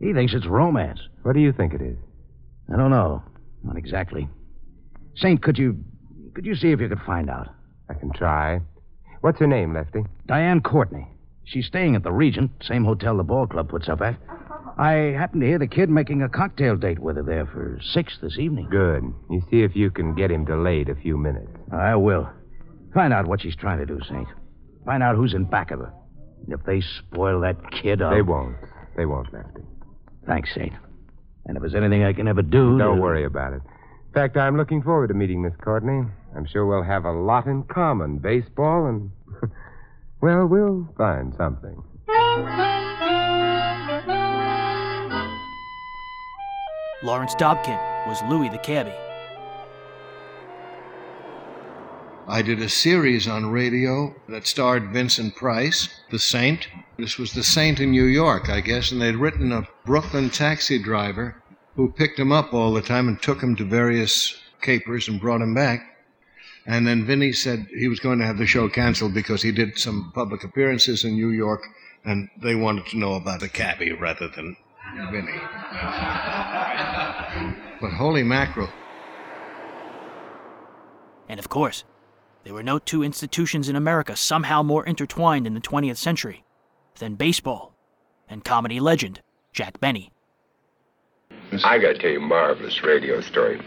He 0.00 0.12
thinks 0.12 0.34
it's 0.34 0.46
romance. 0.46 1.00
What 1.22 1.34
do 1.34 1.40
you 1.40 1.52
think 1.52 1.74
it 1.74 1.82
is? 1.82 1.96
I 2.72 2.76
don't 2.76 2.90
know. 2.90 3.22
Not 3.62 3.76
exactly. 3.76 4.28
Saint, 5.16 5.42
could 5.42 5.58
you 5.58 5.76
could 6.34 6.46
you 6.46 6.54
see 6.54 6.72
if 6.72 6.80
you 6.80 6.88
could 6.88 7.02
find 7.06 7.28
out? 7.28 7.48
I 7.88 7.94
can 7.94 8.12
try. 8.12 8.60
What's 9.22 9.38
her 9.38 9.46
name, 9.46 9.72
Lefty? 9.72 10.04
Diane 10.26 10.60
Courtney. 10.60 11.08
She's 11.44 11.66
staying 11.66 11.96
at 11.96 12.02
the 12.02 12.12
Regent, 12.12 12.50
same 12.62 12.84
hotel 12.84 13.16
the 13.16 13.22
ball 13.22 13.46
club 13.46 13.68
puts 13.68 13.88
up 13.88 14.00
at. 14.00 14.16
I 14.78 15.14
happen 15.16 15.40
to 15.40 15.46
hear 15.46 15.58
the 15.58 15.66
kid 15.66 15.90
making 15.90 16.22
a 16.22 16.28
cocktail 16.28 16.76
date 16.76 16.98
with 16.98 17.16
her 17.16 17.22
there 17.22 17.46
for 17.46 17.78
six 17.82 18.18
this 18.20 18.38
evening. 18.38 18.68
Good. 18.70 19.02
You 19.30 19.42
see 19.50 19.62
if 19.62 19.76
you 19.76 19.90
can 19.90 20.14
get 20.14 20.30
him 20.30 20.44
delayed 20.44 20.88
a 20.88 20.94
few 20.94 21.16
minutes. 21.16 21.50
I 21.72 21.94
will. 21.96 22.28
Find 22.94 23.12
out 23.12 23.26
what 23.26 23.40
she's 23.42 23.56
trying 23.56 23.78
to 23.78 23.86
do, 23.86 24.00
Saint. 24.08 24.28
Find 24.84 25.02
out 25.02 25.16
who's 25.16 25.34
in 25.34 25.44
back 25.44 25.70
of 25.70 25.80
her. 25.80 25.92
And 26.44 26.52
if 26.58 26.64
they 26.64 26.80
spoil 26.80 27.40
that 27.40 27.56
kid, 27.70 28.02
I'll... 28.02 28.14
They 28.14 28.22
won't. 28.22 28.56
They 28.96 29.06
won't, 29.06 29.32
Lefty. 29.32 29.62
Thanks, 30.26 30.52
Saint. 30.54 30.72
And 31.46 31.56
if 31.56 31.60
there's 31.62 31.74
anything 31.74 32.02
I 32.04 32.12
can 32.12 32.26
ever 32.28 32.42
do. 32.42 32.78
Don't 32.78 32.96
to- 32.96 33.02
worry 33.02 33.24
about 33.24 33.52
it. 33.52 33.62
In 34.12 34.14
fact, 34.14 34.36
I'm 34.36 34.58
looking 34.58 34.82
forward 34.82 35.08
to 35.08 35.14
meeting 35.14 35.40
Miss 35.40 35.54
Courtney. 35.56 36.06
I'm 36.36 36.44
sure 36.44 36.66
we'll 36.66 36.82
have 36.82 37.06
a 37.06 37.12
lot 37.12 37.46
in 37.46 37.62
common 37.62 38.18
baseball 38.18 38.84
and. 38.84 39.10
well, 40.20 40.44
we'll 40.44 40.86
find 40.98 41.34
something. 41.34 41.82
Lawrence 47.02 47.34
Dobkin 47.36 48.06
was 48.06 48.20
Louie 48.28 48.50
the 48.50 48.58
cabbie. 48.58 48.92
I 52.28 52.42
did 52.42 52.60
a 52.60 52.68
series 52.68 53.26
on 53.26 53.46
radio 53.46 54.14
that 54.28 54.46
starred 54.46 54.92
Vincent 54.92 55.36
Price, 55.36 55.88
The 56.10 56.18
Saint. 56.18 56.68
This 56.98 57.16
was 57.16 57.32
The 57.32 57.42
Saint 57.42 57.80
in 57.80 57.92
New 57.92 58.04
York, 58.04 58.50
I 58.50 58.60
guess, 58.60 58.92
and 58.92 59.00
they'd 59.00 59.16
written 59.16 59.52
a 59.52 59.66
Brooklyn 59.86 60.28
taxi 60.28 60.78
driver 60.78 61.41
who 61.76 61.90
picked 61.90 62.18
him 62.18 62.32
up 62.32 62.52
all 62.52 62.72
the 62.72 62.82
time 62.82 63.08
and 63.08 63.20
took 63.20 63.42
him 63.42 63.56
to 63.56 63.64
various 63.64 64.38
capers 64.60 65.08
and 65.08 65.20
brought 65.20 65.40
him 65.40 65.54
back. 65.54 65.80
And 66.66 66.86
then 66.86 67.04
Vinny 67.04 67.32
said 67.32 67.66
he 67.76 67.88
was 67.88 67.98
going 67.98 68.20
to 68.20 68.26
have 68.26 68.38
the 68.38 68.46
show 68.46 68.68
canceled 68.68 69.14
because 69.14 69.42
he 69.42 69.50
did 69.50 69.78
some 69.78 70.12
public 70.14 70.44
appearances 70.44 71.04
in 71.04 71.14
New 71.14 71.30
York 71.30 71.66
and 72.04 72.28
they 72.40 72.54
wanted 72.54 72.86
to 72.86 72.98
know 72.98 73.14
about 73.14 73.40
the 73.40 73.48
cabbie 73.48 73.92
rather 73.92 74.28
than 74.28 74.56
Vinny. 75.10 75.32
But 77.80 77.94
holy 77.94 78.22
mackerel. 78.22 78.68
And 81.28 81.40
of 81.40 81.48
course, 81.48 81.82
there 82.44 82.54
were 82.54 82.62
no 82.62 82.78
two 82.78 83.02
institutions 83.02 83.68
in 83.68 83.74
America 83.74 84.14
somehow 84.14 84.62
more 84.62 84.86
intertwined 84.86 85.48
in 85.48 85.54
the 85.54 85.60
20th 85.60 85.96
century 85.96 86.44
than 86.98 87.16
baseball 87.16 87.74
and 88.28 88.44
comedy 88.44 88.78
legend 88.78 89.20
Jack 89.52 89.80
Benny. 89.80 90.12
I 91.52 91.78
got 91.78 91.88
to 91.88 91.98
tell 91.98 92.10
you 92.10 92.16
a 92.18 92.20
marvelous 92.20 92.82
radio 92.82 93.20
story. 93.20 93.60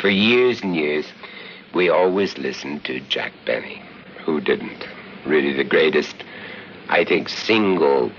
For 0.00 0.08
years 0.08 0.62
and 0.62 0.74
years, 0.74 1.04
we 1.74 1.90
always 1.90 2.38
listened 2.38 2.84
to 2.86 3.00
Jack 3.00 3.32
Benny. 3.44 3.82
Who 4.24 4.40
didn't? 4.40 4.86
Really 5.26 5.52
the 5.52 5.64
greatest, 5.64 6.14
I 6.88 7.04
think, 7.04 7.28
single 7.28 8.10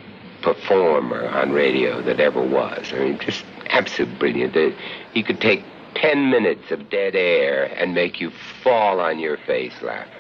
performer 0.43 1.27
on 1.27 1.53
radio 1.53 2.01
that 2.03 2.19
ever 2.19 2.41
was. 2.41 2.93
I 2.93 2.99
mean, 2.99 3.19
just 3.19 3.45
absolutely 3.69 4.17
brilliant. 4.19 4.75
He 5.13 5.23
could 5.23 5.41
take 5.41 5.63
10 5.95 6.29
minutes 6.29 6.71
of 6.71 6.89
dead 6.91 7.15
air 7.15 7.65
and 7.77 7.95
make 7.95 8.21
you 8.21 8.31
fall 8.63 8.99
on 8.99 9.17
your 9.17 9.37
face 9.37 9.73
laughing. 9.81 10.13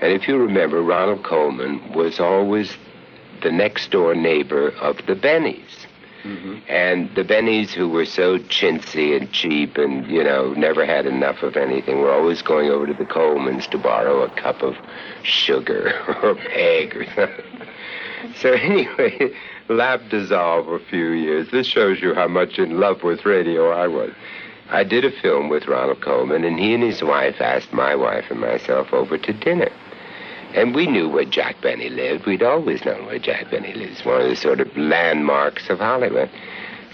And 0.00 0.12
if 0.12 0.28
you 0.28 0.36
remember, 0.36 0.82
Ronald 0.82 1.24
Colman 1.24 1.92
was 1.92 2.20
always 2.20 2.76
the 3.42 3.50
next 3.50 3.90
door 3.90 4.14
neighbor 4.14 4.68
of 4.80 4.98
the 5.06 5.14
Bennies. 5.16 5.86
Mm-hmm. 6.26 6.58
And 6.68 7.14
the 7.14 7.22
Bennies, 7.22 7.70
who 7.70 7.88
were 7.88 8.04
so 8.04 8.38
chintzy 8.38 9.16
and 9.16 9.30
cheap 9.30 9.78
and, 9.78 10.04
you 10.10 10.24
know, 10.24 10.54
never 10.54 10.84
had 10.84 11.06
enough 11.06 11.44
of 11.44 11.56
anything, 11.56 12.00
were 12.00 12.12
always 12.12 12.42
going 12.42 12.68
over 12.68 12.84
to 12.84 12.94
the 12.94 13.04
Colmans 13.04 13.70
to 13.70 13.78
borrow 13.78 14.22
a 14.22 14.30
cup 14.30 14.60
of 14.60 14.74
sugar 15.22 15.92
or 16.22 16.36
egg 16.50 16.96
or 16.96 17.04
something. 17.14 17.68
So 18.40 18.52
anyway, 18.54 19.32
lap 19.68 20.00
dissolve 20.10 20.66
a 20.66 20.80
few 20.80 21.10
years. 21.10 21.48
This 21.52 21.68
shows 21.68 22.00
you 22.00 22.12
how 22.12 22.26
much 22.26 22.58
in 22.58 22.80
love 22.80 23.04
with 23.04 23.24
radio 23.24 23.70
I 23.70 23.86
was. 23.86 24.10
I 24.68 24.82
did 24.82 25.04
a 25.04 25.12
film 25.12 25.48
with 25.48 25.68
Ronald 25.68 26.00
Colman, 26.02 26.42
and 26.42 26.58
he 26.58 26.74
and 26.74 26.82
his 26.82 27.04
wife 27.04 27.40
asked 27.40 27.72
my 27.72 27.94
wife 27.94 28.24
and 28.30 28.40
myself 28.40 28.92
over 28.92 29.16
to 29.16 29.32
dinner. 29.32 29.70
And 30.54 30.74
we 30.74 30.86
knew 30.86 31.08
where 31.08 31.24
Jack 31.24 31.60
Benny 31.60 31.88
lived. 31.90 32.26
We'd 32.26 32.42
always 32.42 32.84
known 32.84 33.06
where 33.06 33.18
Jack 33.18 33.50
Benny 33.50 33.74
lives, 33.74 34.04
one 34.04 34.22
of 34.22 34.28
the 34.28 34.36
sort 34.36 34.60
of 34.60 34.74
landmarks 34.76 35.68
of 35.68 35.78
Hollywood. 35.78 36.30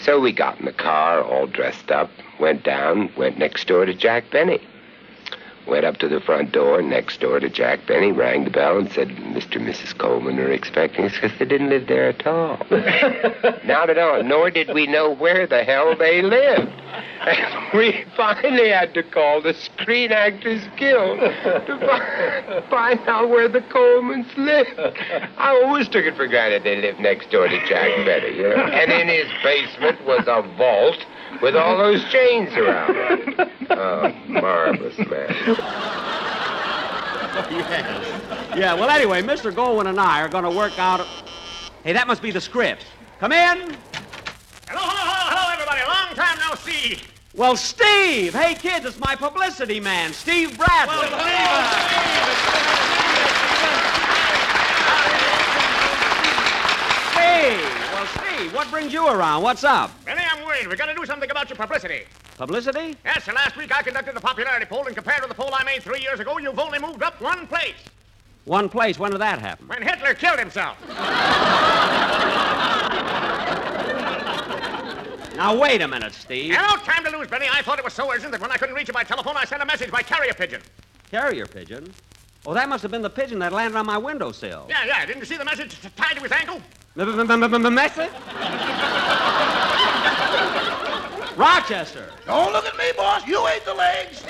So 0.00 0.18
we 0.18 0.32
got 0.32 0.59
in 0.59 0.64
the 0.64 0.73
car, 0.73 1.23
all 1.23 1.47
dressed 1.47 1.90
up, 1.90 2.11
went 2.40 2.64
down, 2.64 3.12
went 3.16 3.38
next 3.38 3.68
door 3.68 3.85
to 3.85 3.94
Jack 3.94 4.25
Benny. 4.30 4.61
Went 5.66 5.85
up 5.85 5.99
to 5.99 6.09
the 6.09 6.21
front 6.21 6.50
door, 6.52 6.83
next 6.83 7.21
door 7.21 7.38
to 7.38 7.49
Jack 7.49 7.87
Benny, 7.87 8.11
rang 8.11 8.45
the 8.45 8.50
bell, 8.50 8.78
and 8.78 8.90
said, 8.90 9.09
Mr. 9.09 9.57
and 9.57 9.69
Mrs. 9.69 9.97
Colman 9.97 10.38
are 10.40 10.50
expecting 10.50 11.04
us 11.04 11.12
because 11.21 11.38
they 11.38 11.45
didn't 11.45 11.71
live 11.71 11.87
there 11.87 12.09
at 12.09 12.26
all. 12.26 12.59
Not 13.64 13.88
at 13.88 13.97
all. 13.99 14.23
Nor 14.25 14.50
did 14.50 14.75
we 14.75 14.87
know 14.87 15.14
where 15.14 15.47
the 15.47 15.62
hell 15.62 15.95
they 15.97 16.21
lived. 16.21 16.69
And 17.21 17.73
we 17.78 18.04
finally 18.16 18.71
had 18.71 18.92
to 18.95 19.02
call 19.04 19.40
the 19.40 19.54
Screen 19.54 20.11
Actors 20.11 20.62
Guild 20.76 21.21
to 21.21 21.78
fi- 21.81 22.64
find 22.69 23.00
out 23.09 23.28
where 23.28 23.49
the 23.49 23.61
Colmans 23.61 24.37
lived. 24.37 24.78
I 25.38 25.61
always 25.64 25.88
took 25.88 26.04
it 26.04 26.16
for 26.16 26.26
granted 26.26 26.64
they 26.64 26.81
lived 26.81 26.99
next 26.99 27.31
door 27.31 27.47
to 27.47 27.66
Jack 27.69 28.04
Benny, 28.04 28.37
you 28.37 28.42
know. 28.49 28.57
And 28.57 28.90
in 28.90 29.07
his 29.09 29.31
basement 29.45 30.04
was 30.04 30.25
a 30.26 30.42
vault 30.59 31.07
with 31.40 31.56
all 31.56 31.76
those 31.78 32.04
chains 32.10 32.52
around 32.54 32.94
it. 32.96 33.48
Oh, 33.70 34.12
marvelous 34.28 34.98
man. 34.98 35.28
yes. 37.50 38.56
Yeah, 38.56 38.74
well, 38.74 38.90
anyway, 38.90 39.22
Mr. 39.22 39.50
Goldwyn 39.52 39.86
and 39.86 39.98
I 39.98 40.20
are 40.20 40.28
going 40.28 40.44
to 40.44 40.50
work 40.50 40.78
out. 40.78 41.06
Hey, 41.84 41.92
that 41.94 42.06
must 42.06 42.20
be 42.22 42.30
the 42.30 42.40
script. 42.40 42.84
Come 43.18 43.32
in. 43.32 43.58
Hello, 44.68 44.80
hello, 44.80 45.04
hello, 45.04 45.30
hello, 45.30 45.52
everybody. 45.52 45.80
Long 45.86 46.14
time 46.14 46.38
no 46.48 46.54
see. 46.56 46.98
Well, 47.34 47.56
Steve. 47.56 48.34
Hey, 48.34 48.54
kids, 48.54 48.84
it's 48.84 48.98
my 48.98 49.16
publicity 49.16 49.80
man, 49.80 50.12
Steve 50.12 50.56
Bradley. 50.58 51.06
Steve. 51.06 51.18
Hey, 57.14 57.56
well, 57.94 58.06
Steve, 58.06 58.54
what 58.54 58.70
brings 58.70 58.92
you 58.92 59.06
around? 59.08 59.42
What's 59.42 59.64
up? 59.64 59.90
Benny, 60.04 60.22
I'm. 60.52 60.68
We're 60.68 60.76
going 60.76 60.94
to 60.94 61.00
do 61.00 61.06
something 61.06 61.30
about 61.30 61.49
your 61.49 61.56
publicity. 61.56 62.02
Publicity? 62.37 62.97
Yes, 63.04 63.26
and 63.26 63.35
last 63.35 63.56
week 63.56 63.75
I 63.75 63.82
conducted 63.82 64.16
a 64.16 64.21
popularity 64.21 64.66
poll, 64.66 64.87
and 64.87 64.94
compared 64.94 65.23
to 65.23 65.28
the 65.28 65.35
poll 65.35 65.50
I 65.52 65.64
made 65.64 65.82
three 65.82 66.00
years 66.00 66.21
ago, 66.21 66.38
you've 66.38 66.59
only 66.59 66.78
moved 66.78 67.02
up 67.02 67.21
one 67.21 67.47
place. 67.47 67.75
One 68.44 68.68
place. 68.68 68.99
When 68.99 69.12
did 69.12 69.21
that 69.21 69.38
happen? 69.38 69.68
When 69.68 69.82
Hitler 69.82 70.14
killed 70.14 70.38
himself. 70.38 70.76
Now, 75.35 75.56
wait 75.59 75.80
a 75.80 75.88
minute, 75.88 76.12
Steve. 76.12 76.52
No 76.52 76.76
time 76.85 77.04
to 77.04 77.11
lose, 77.11 77.26
Benny. 77.26 77.47
I 77.50 77.62
thought 77.62 77.78
it 77.78 77.85
was 77.85 77.94
so 77.94 78.12
urgent 78.12 78.32
that 78.32 78.40
when 78.40 78.52
I 78.52 78.56
couldn't 78.59 78.75
reach 78.75 78.88
you 78.88 78.94
by 78.94 79.02
telephone, 79.02 79.35
I 79.37 79.44
sent 79.44 79.62
a 79.62 79.66
message 79.66 79.90
by 79.90 80.02
carrier 80.02 80.35
pigeon. 80.35 80.61
Carrier 81.11 81.47
pigeon? 81.47 81.92
Oh, 82.47 82.52
that 82.54 82.68
must 82.68 82.82
have 82.82 82.90
been 82.90 83.02
the 83.02 83.11
pigeon 83.11 83.38
that 83.38 83.52
landed 83.52 83.76
on 83.76 83.87
my 83.87 83.97
windowsill. 83.97 84.66
Yeah, 84.68 84.85
yeah. 84.85 85.06
Didn't 85.06 85.21
you 85.21 85.26
see 85.26 85.38
the 85.38 85.44
message 85.44 85.78
tied 85.97 86.16
to 86.16 86.23
his 86.23 86.32
ankle? 86.32 86.61
Message? 86.94 88.11
Rochester. 91.36 92.10
Don't 92.26 92.52
look 92.52 92.64
at 92.66 92.76
me, 92.76 92.92
boss. 92.96 93.26
You 93.26 93.46
ate 93.48 93.64
the 93.64 93.74
legs. 93.74 94.22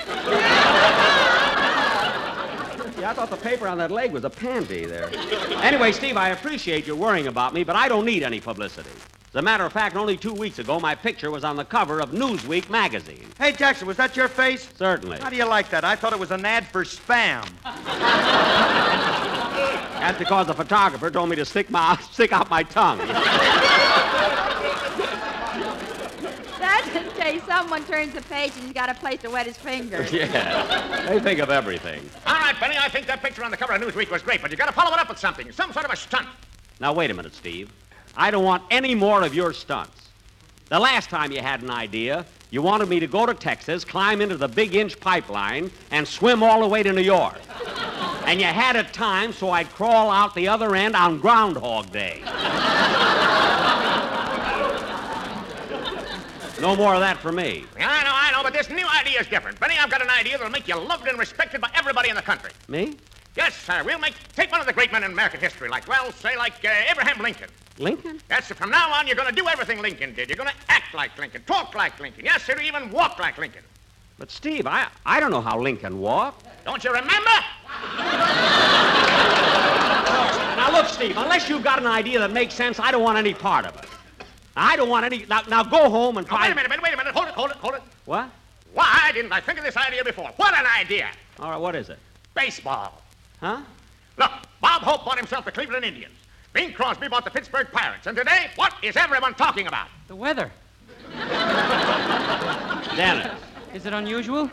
Yeah, 2.99 3.09
I 3.09 3.13
thought 3.13 3.29
the 3.29 3.37
paper 3.37 3.67
on 3.67 3.77
that 3.79 3.91
leg 3.91 4.11
was 4.11 4.23
a 4.23 4.29
panty 4.29 4.87
there. 4.87 5.09
Anyway, 5.61 5.91
Steve, 5.91 6.15
I 6.15 6.29
appreciate 6.29 6.87
you 6.87 6.95
worrying 6.95 7.27
about 7.27 7.53
me, 7.53 7.63
but 7.63 7.75
I 7.75 7.89
don't 7.89 8.05
need 8.05 8.23
any 8.23 8.39
publicity. 8.39 8.89
As 9.33 9.39
a 9.39 9.41
matter 9.41 9.65
of 9.65 9.73
fact, 9.73 9.95
only 9.95 10.15
two 10.15 10.31
weeks 10.31 10.59
ago, 10.59 10.79
my 10.79 10.93
picture 10.93 11.31
was 11.31 11.43
on 11.43 11.55
the 11.55 11.65
cover 11.65 11.99
of 11.99 12.11
Newsweek 12.11 12.69
magazine. 12.69 13.25
Hey, 13.39 13.51
Jackson, 13.51 13.87
was 13.87 13.97
that 13.97 14.15
your 14.15 14.27
face? 14.27 14.69
Certainly. 14.77 15.17
How 15.17 15.29
do 15.31 15.35
you 15.35 15.45
like 15.45 15.69
that? 15.71 15.83
I 15.83 15.95
thought 15.95 16.13
it 16.13 16.19
was 16.19 16.29
an 16.29 16.45
ad 16.45 16.67
for 16.67 16.83
spam. 16.83 17.43
That's 20.03 20.19
because 20.19 20.47
the 20.47 20.53
photographer 20.53 21.09
told 21.09 21.29
me 21.29 21.35
to 21.37 21.45
stick 21.45 21.71
my 21.71 21.97
stick 22.11 22.31
out 22.31 22.49
my 22.49 22.61
tongue. 22.61 22.99
That's 27.23 27.35
in 27.35 27.39
case 27.39 27.47
someone 27.47 27.85
turns 27.85 28.13
the 28.13 28.21
page 28.23 28.51
and 28.55 28.65
he's 28.65 28.73
got 28.73 28.89
a 28.89 28.93
place 28.95 29.21
to 29.21 29.29
wet 29.29 29.45
his 29.45 29.57
fingers. 29.57 30.11
yeah. 30.13 31.05
They 31.07 31.19
think 31.19 31.39
of 31.39 31.49
everything. 31.49 32.01
All 32.25 32.35
right, 32.35 32.59
Benny. 32.59 32.75
I 32.77 32.89
think 32.89 33.07
that 33.07 33.21
picture 33.21 33.43
on 33.43 33.51
the 33.51 33.57
cover 33.57 33.73
of 33.73 33.81
Newsweek 33.81 34.11
was 34.11 34.21
great, 34.21 34.41
but 34.41 34.51
you 34.51 34.57
got 34.57 34.65
to 34.65 34.73
follow 34.73 34.93
it 34.93 34.99
up 34.99 35.09
with 35.09 35.19
something, 35.19 35.49
some 35.51 35.71
sort 35.71 35.85
of 35.85 35.91
a 35.91 35.95
stunt. 35.95 36.27
Now, 36.79 36.91
wait 36.93 37.11
a 37.11 37.13
minute, 37.13 37.33
Steve. 37.33 37.71
I 38.17 38.29
don't 38.29 38.43
want 38.43 38.63
any 38.69 38.93
more 38.93 39.23
of 39.23 39.33
your 39.33 39.53
stunts. 39.53 40.09
The 40.69 40.79
last 40.79 41.09
time 41.09 41.31
you 41.31 41.41
had 41.41 41.61
an 41.61 41.69
idea, 41.69 42.25
You 42.51 42.61
wanted 42.61 42.87
me 42.87 42.99
to 42.99 43.07
go 43.07 43.25
to 43.25 43.33
Texas, 43.33 43.83
climb 43.83 44.21
into 44.21 44.37
the 44.37 44.47
Big 44.47 44.75
Inch 44.75 44.99
pipeline, 44.99 45.71
and 45.89 46.07
swim 46.07 46.43
all 46.43 46.61
the 46.61 46.67
way 46.67 46.83
to 46.83 46.93
New 46.93 47.01
York. 47.01 47.39
And 48.25 48.39
you 48.39 48.45
had 48.45 48.77
a 48.77 48.83
time 48.83 49.33
so 49.33 49.49
I'd 49.49 49.69
crawl 49.71 50.09
out 50.09 50.33
the 50.33 50.47
other 50.47 50.77
end 50.77 50.95
on 50.95 51.19
Groundhog 51.19 51.91
Day. 51.91 52.21
No 56.63 56.77
more 56.77 56.93
of 56.93 57.01
that 57.01 57.17
for 57.17 57.33
me. 57.33 57.65
I 57.77 58.03
know, 58.05 58.11
I 58.13 58.31
know, 58.31 58.41
but 58.41 58.53
this 58.53 58.69
new 58.69 58.87
idea 58.87 59.19
is 59.19 59.27
different. 59.27 59.59
Benny, 59.59 59.75
I've 59.77 59.89
got 59.89 60.01
an 60.01 60.09
idea 60.09 60.37
that'll 60.37 60.49
make 60.49 60.65
you 60.65 60.79
loved 60.79 61.05
and 61.09 61.19
respected 61.19 61.59
by 61.59 61.69
everybody 61.75 62.07
in 62.07 62.15
the 62.15 62.21
country. 62.21 62.51
Me? 62.69 62.95
Yes, 63.35 63.53
sir. 63.53 63.83
We'll 63.83 63.99
make 63.99 64.13
take 64.33 64.49
one 64.49 64.61
of 64.61 64.65
the 64.65 64.71
great 64.71 64.89
men 64.93 65.03
in 65.03 65.11
American 65.11 65.41
history, 65.41 65.67
like 65.67 65.85
well, 65.89 66.09
say 66.13 66.37
like 66.37 66.53
uh, 66.63 66.69
Abraham 66.89 67.21
Lincoln. 67.21 67.49
Lincoln? 67.79 68.21
Yes, 68.29 68.47
sir. 68.47 68.53
From 68.53 68.69
now 68.69 68.93
on, 68.93 69.07
you're 69.07 69.17
going 69.17 69.27
to 69.27 69.35
do 69.35 69.49
everything 69.49 69.81
Lincoln 69.81 70.15
did. 70.15 70.29
You're 70.29 70.37
going 70.37 70.51
to 70.51 70.55
act 70.69 70.93
like 70.93 71.17
Lincoln, 71.17 71.43
talk 71.45 71.75
like 71.75 71.99
Lincoln. 71.99 72.23
Yes, 72.23 72.43
sir. 72.43 72.57
Even 72.61 72.89
walk 72.91 73.19
like 73.19 73.37
Lincoln. 73.37 73.63
But 74.17 74.31
Steve, 74.31 74.65
I 74.65 74.87
I 75.05 75.19
don't 75.19 75.31
know 75.31 75.41
how 75.41 75.59
Lincoln 75.59 75.99
walked. 75.99 76.47
Don't 76.63 76.81
you 76.81 76.93
remember? 76.93 77.37
Now 80.55 80.71
look, 80.71 80.85
Steve, 80.85 81.17
unless 81.17 81.49
you've 81.49 81.65
got 81.65 81.79
an 81.79 81.87
idea 81.87 82.19
that 82.19 82.31
makes 82.31 82.53
sense, 82.53 82.79
I 82.79 82.89
don't 82.89 83.03
want 83.03 83.17
any 83.17 83.33
part 83.33 83.65
of 83.65 83.75
it. 83.75 83.89
I 84.55 84.75
don't 84.75 84.89
want 84.89 85.05
any. 85.05 85.25
Now, 85.25 85.41
now 85.49 85.63
go 85.63 85.89
home 85.89 86.17
and 86.17 86.27
try. 86.27 86.43
wait 86.43 86.51
a 86.51 86.55
minute, 86.55 86.81
wait 86.81 86.93
a 86.93 86.97
minute. 86.97 87.13
Hold 87.13 87.27
it, 87.27 87.33
hold 87.33 87.51
it, 87.51 87.57
hold 87.57 87.75
it. 87.75 87.81
What? 88.05 88.29
Why 88.73 89.11
didn't 89.13 89.31
I 89.31 89.39
think 89.39 89.59
of 89.59 89.65
this 89.65 89.77
idea 89.77 90.03
before? 90.03 90.29
What 90.35 90.57
an 90.57 90.65
idea! 90.79 91.09
All 91.39 91.51
right, 91.51 91.59
what 91.59 91.75
is 91.75 91.89
it? 91.89 91.99
Baseball. 92.35 93.01
Huh? 93.39 93.61
Look, 94.17 94.31
Bob 94.61 94.81
Hope 94.81 95.05
bought 95.05 95.17
himself 95.17 95.45
the 95.45 95.51
Cleveland 95.51 95.85
Indians. 95.85 96.13
Bing 96.53 96.73
Crosby 96.73 97.07
bought 97.07 97.23
the 97.25 97.31
Pittsburgh 97.31 97.67
Pirates. 97.71 98.07
And 98.07 98.15
today, 98.15 98.49
what 98.55 98.73
is 98.83 98.95
everyone 98.95 99.33
talking 99.33 99.67
about? 99.67 99.87
The 100.07 100.15
weather. 100.15 100.51
Dennis. 102.95 103.31
Is 103.73 103.85
it 103.85 103.93
unusual? 103.93 104.51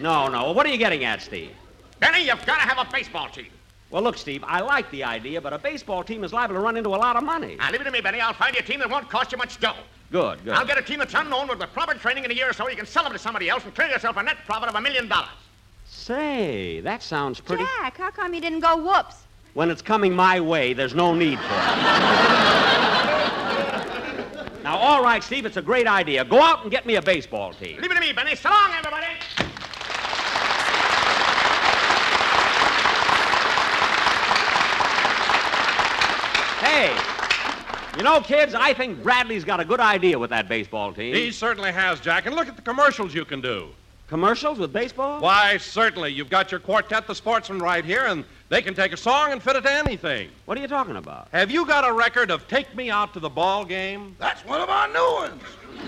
No, 0.00 0.28
no. 0.28 0.52
What 0.52 0.66
are 0.66 0.70
you 0.70 0.78
getting 0.78 1.04
at, 1.04 1.20
Steve? 1.20 1.52
Benny, 2.00 2.26
you've 2.26 2.44
got 2.46 2.56
to 2.56 2.68
have 2.68 2.86
a 2.86 2.90
baseball 2.90 3.28
team. 3.28 3.48
Well, 3.92 4.02
look, 4.02 4.16
Steve, 4.16 4.42
I 4.46 4.60
like 4.62 4.90
the 4.90 5.04
idea, 5.04 5.38
but 5.38 5.52
a 5.52 5.58
baseball 5.58 6.02
team 6.02 6.24
is 6.24 6.32
liable 6.32 6.54
to 6.54 6.60
run 6.62 6.78
into 6.78 6.88
a 6.88 6.96
lot 6.96 7.14
of 7.14 7.22
money. 7.22 7.56
Now, 7.56 7.70
leave 7.70 7.82
it 7.82 7.84
to 7.84 7.90
me, 7.90 8.00
Benny. 8.00 8.20
I'll 8.20 8.32
find 8.32 8.54
you 8.54 8.60
a 8.60 8.64
team 8.64 8.78
that 8.78 8.88
won't 8.88 9.10
cost 9.10 9.30
you 9.32 9.36
much 9.36 9.60
dough. 9.60 9.76
Good, 10.10 10.42
good. 10.44 10.54
I'll 10.54 10.66
get 10.66 10.78
a 10.78 10.82
team 10.82 10.98
that's 10.98 11.12
unknown, 11.12 11.46
but 11.46 11.58
with 11.58 11.70
proper 11.74 11.92
training 11.92 12.24
in 12.24 12.30
a 12.30 12.34
year 12.34 12.48
or 12.48 12.54
so, 12.54 12.70
you 12.70 12.76
can 12.76 12.86
sell 12.86 13.04
them 13.04 13.12
to 13.12 13.18
somebody 13.18 13.50
else 13.50 13.64
and 13.64 13.74
clear 13.74 13.88
yourself 13.88 14.16
a 14.16 14.22
net 14.22 14.38
profit 14.46 14.70
of 14.70 14.74
a 14.74 14.80
million 14.80 15.08
dollars. 15.08 15.28
Say, 15.84 16.80
that 16.80 17.02
sounds 17.02 17.38
pretty. 17.38 17.64
Jack, 17.64 17.98
how 17.98 18.10
come 18.10 18.32
you 18.32 18.40
didn't 18.40 18.60
go 18.60 18.78
whoops? 18.78 19.24
When 19.52 19.70
it's 19.70 19.82
coming 19.82 20.14
my 20.14 20.40
way, 20.40 20.72
there's 20.72 20.94
no 20.94 21.14
need 21.14 21.38
for 21.38 21.44
it. 21.44 21.58
now, 24.64 24.78
all 24.78 25.02
right, 25.02 25.22
Steve, 25.22 25.44
it's 25.44 25.58
a 25.58 25.62
great 25.62 25.86
idea. 25.86 26.24
Go 26.24 26.40
out 26.40 26.62
and 26.62 26.70
get 26.70 26.86
me 26.86 26.94
a 26.94 27.02
baseball 27.02 27.52
team. 27.52 27.78
Leave 27.78 27.90
it 27.90 27.94
to 27.94 28.00
me, 28.00 28.14
Benny. 28.14 28.36
So 28.36 28.48
long, 28.48 28.70
everybody. 28.72 29.06
Hey, 36.62 36.94
you 37.96 38.02
know, 38.02 38.20
kids, 38.20 38.54
I 38.54 38.72
think 38.72 39.02
Bradley's 39.02 39.44
got 39.44 39.60
a 39.60 39.64
good 39.64 39.80
idea 39.80 40.18
with 40.18 40.30
that 40.30 40.48
baseball 40.48 40.92
team. 40.92 41.14
He 41.14 41.30
certainly 41.30 41.72
has, 41.72 42.00
Jack. 42.00 42.26
And 42.26 42.34
look 42.34 42.48
at 42.48 42.56
the 42.56 42.62
commercials 42.62 43.14
you 43.14 43.24
can 43.24 43.40
do. 43.40 43.68
Commercials 44.08 44.58
with 44.58 44.72
baseball? 44.72 45.20
Why, 45.20 45.56
certainly. 45.56 46.12
You've 46.12 46.28
got 46.28 46.50
your 46.50 46.60
quartet, 46.60 47.06
the 47.06 47.14
sportsmen, 47.14 47.60
right 47.60 47.84
here, 47.84 48.04
and 48.06 48.24
they 48.50 48.60
can 48.60 48.74
take 48.74 48.92
a 48.92 48.96
song 48.96 49.32
and 49.32 49.42
fit 49.42 49.56
it 49.56 49.62
to 49.62 49.72
anything. 49.72 50.28
What 50.44 50.58
are 50.58 50.60
you 50.60 50.68
talking 50.68 50.96
about? 50.96 51.28
Have 51.32 51.50
you 51.50 51.66
got 51.66 51.88
a 51.88 51.92
record 51.92 52.30
of 52.30 52.46
Take 52.46 52.74
Me 52.76 52.90
Out 52.90 53.14
to 53.14 53.20
the 53.20 53.30
Ball 53.30 53.64
Game? 53.64 54.14
That's 54.18 54.44
one 54.44 54.60
of 54.60 54.68
our 54.68 54.88
new 54.88 55.12
ones. 55.14 55.42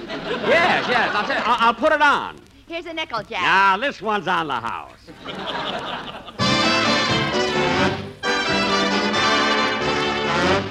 Yes, 0.07 0.87
yes. 0.89 1.15
I'll, 1.15 1.27
tell 1.27 1.37
you, 1.37 1.43
I'll, 1.45 1.69
I'll 1.69 1.75
put 1.75 1.93
it 1.93 2.01
on. 2.01 2.41
Here's 2.67 2.87
a 2.87 2.95
nickel, 2.95 3.23
Jack. 3.23 3.43
Now, 3.43 3.77
this 3.77 4.01
one's 4.01 4.27
on 4.27 4.49
the 4.49 4.55
house. 4.55 4.93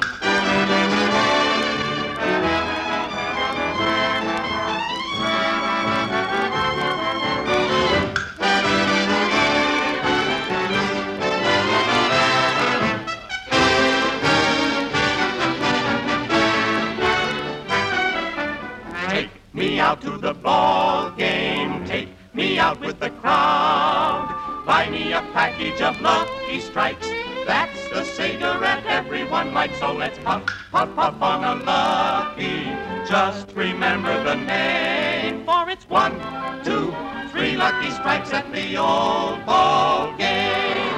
Lucky 26.51 26.63
Strikes. 26.63 27.07
That's 27.47 27.89
the 27.91 28.03
cigarette 28.03 28.85
everyone 28.85 29.53
likes. 29.53 29.79
So 29.79 29.93
let's 29.93 30.19
puff, 30.19 30.45
puff, 30.69 30.93
puff 30.97 31.21
on 31.21 31.45
a 31.45 31.63
Lucky. 31.63 32.65
Just 33.07 33.53
remember 33.53 34.21
the 34.25 34.35
name, 34.35 35.45
for 35.45 35.69
it's 35.69 35.87
one, 35.87 36.19
two, 36.61 36.93
three 37.31 37.55
Lucky 37.55 37.89
Strikes 37.91 38.33
at 38.33 38.51
the 38.51 38.75
old 38.75 39.45
ball 39.45 40.09
game. 40.17 40.91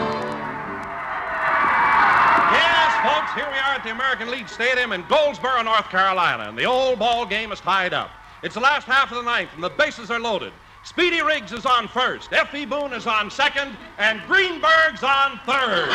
Yes, 2.50 3.06
folks, 3.06 3.34
here 3.36 3.46
we 3.52 3.60
are 3.60 3.76
at 3.76 3.84
the 3.84 3.92
American 3.92 4.32
League 4.32 4.50
Stadium 4.50 4.92
in 4.92 5.06
Goldsboro, 5.08 5.62
North 5.62 5.88
Carolina, 5.89 6.50
and 6.50 6.58
the 6.58 6.66
old 6.66 6.98
ball 6.98 7.28
game 7.28 7.52
is 7.52 7.60
tied 7.60 7.94
up. 7.94 8.10
It's 8.42 8.56
the 8.56 8.62
last 8.62 8.88
half 8.88 9.12
of 9.12 9.18
the 9.18 9.24
ninth, 9.24 9.52
and 9.54 9.63
the 9.63 9.70
bases 9.70 10.10
are 10.10 10.20
loaded. 10.20 10.52
Speedy 10.84 11.22
Riggs 11.22 11.54
is 11.54 11.65
on 11.65 11.88
first, 11.88 12.34
F.E. 12.34 12.65
Boone 12.65 12.91
is 12.91 13.08
on 13.08 13.32
second, 13.32 13.78
and 13.98 14.22
Greenberg's 14.28 15.02
on 15.02 15.39
third. 15.46 15.88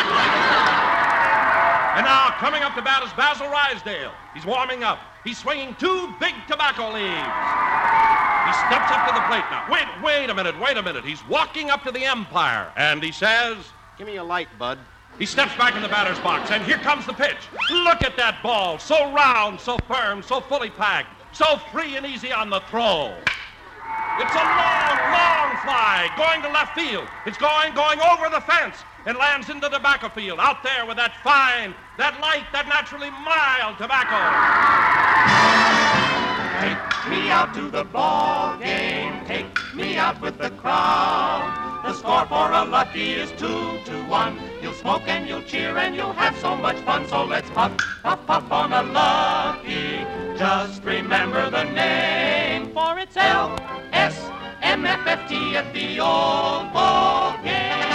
and 1.92 2.06
now, 2.06 2.30
coming 2.38 2.62
up 2.62 2.74
to 2.74 2.80
bat 2.80 3.02
is 3.04 3.12
Basil 3.12 3.48
Ruysdael. 3.48 4.10
He's 4.32 4.46
warming 4.46 4.84
up. 4.84 4.98
He's 5.24 5.36
swinging 5.36 5.76
two 5.78 6.14
big 6.18 6.32
tobacco 6.48 6.86
leaves. 6.90 7.28
He 8.46 8.52
steps 8.64 8.90
up 8.90 9.06
to 9.08 9.14
the 9.14 9.20
plate 9.28 9.44
now. 9.50 9.66
Wait, 9.70 9.86
wait 10.02 10.30
a 10.30 10.34
minute, 10.34 10.58
wait 10.58 10.78
a 10.78 10.82
minute. 10.82 11.04
He's 11.04 11.22
walking 11.28 11.68
up 11.68 11.82
to 11.84 11.92
the 11.92 12.06
umpire, 12.06 12.72
and 12.76 13.02
he 13.02 13.12
says, 13.12 13.58
Give 13.98 14.06
me 14.06 14.16
a 14.16 14.24
light, 14.24 14.48
bud. 14.58 14.78
he 15.18 15.26
steps 15.26 15.54
back 15.56 15.76
in 15.76 15.82
the 15.82 15.88
batter's 15.88 16.18
box, 16.20 16.50
and 16.50 16.64
here 16.64 16.78
comes 16.78 17.04
the 17.04 17.12
pitch. 17.12 17.36
Look 17.70 18.02
at 18.02 18.16
that 18.16 18.42
ball. 18.42 18.78
So 18.78 19.12
round, 19.12 19.60
so 19.60 19.76
firm, 19.86 20.22
so 20.22 20.40
fully 20.40 20.70
packed, 20.70 21.10
so 21.36 21.58
free 21.70 21.96
and 21.96 22.06
easy 22.06 22.32
on 22.32 22.48
the 22.48 22.60
throw. 22.70 23.14
It's 24.18 24.34
a 24.34 24.44
long, 24.44 24.98
long 25.14 25.48
fly 25.62 26.10
going 26.16 26.42
to 26.42 26.48
left 26.48 26.74
field. 26.74 27.06
It's 27.24 27.38
going, 27.38 27.74
going 27.74 28.00
over 28.00 28.28
the 28.28 28.40
fence 28.40 28.76
and 29.06 29.16
lands 29.16 29.48
into 29.48 29.68
the 29.68 29.76
tobacco 29.76 30.08
field 30.08 30.40
out 30.40 30.62
there 30.62 30.84
with 30.86 30.96
that 30.96 31.14
fine, 31.22 31.74
that 31.98 32.20
light, 32.20 32.44
that 32.52 32.66
naturally 32.66 33.10
mild 33.10 33.78
tobacco. 33.78 34.18
Take 36.60 37.10
me 37.10 37.30
out 37.30 37.54
to 37.54 37.70
the 37.70 37.84
ball 37.84 38.58
game. 38.58 39.24
Take 39.26 39.46
me 39.74 39.96
out 39.96 40.20
with 40.20 40.38
the 40.38 40.50
crowd. 40.50 41.82
The 41.84 41.94
score 41.94 42.26
for 42.26 42.50
a 42.50 42.64
lucky 42.64 43.12
is 43.12 43.30
two 43.38 43.78
to 43.84 44.04
one. 44.08 44.36
You'll 44.60 44.72
smoke 44.72 45.02
and 45.06 45.28
you'll 45.28 45.42
cheer 45.42 45.78
and 45.78 45.94
you'll 45.94 46.12
have 46.12 46.36
so 46.38 46.56
much 46.56 46.76
fun. 46.78 47.06
So 47.06 47.24
let's 47.24 47.48
puff, 47.50 47.76
puff, 48.02 48.26
puff 48.26 48.50
on 48.50 48.72
a 48.72 48.82
lucky. 48.82 50.27
Just 50.38 50.84
remember 50.84 51.50
the 51.50 51.64
name, 51.64 52.70
for 52.72 52.96
it's 52.96 53.16
L 53.16 53.58
S 53.92 54.16
M 54.62 54.86
F 54.86 55.04
F 55.04 55.28
T 55.28 55.56
at 55.56 55.74
the 55.74 55.98
old 55.98 56.72
ball 56.72 57.36
game. 57.42 57.87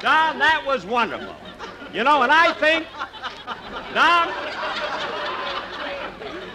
Don, 0.00 0.38
that 0.38 0.62
was 0.66 0.86
wonderful. 0.86 1.34
You 1.92 2.04
know, 2.04 2.22
and 2.22 2.30
I 2.30 2.52
think, 2.52 2.86
Don, 3.94 4.28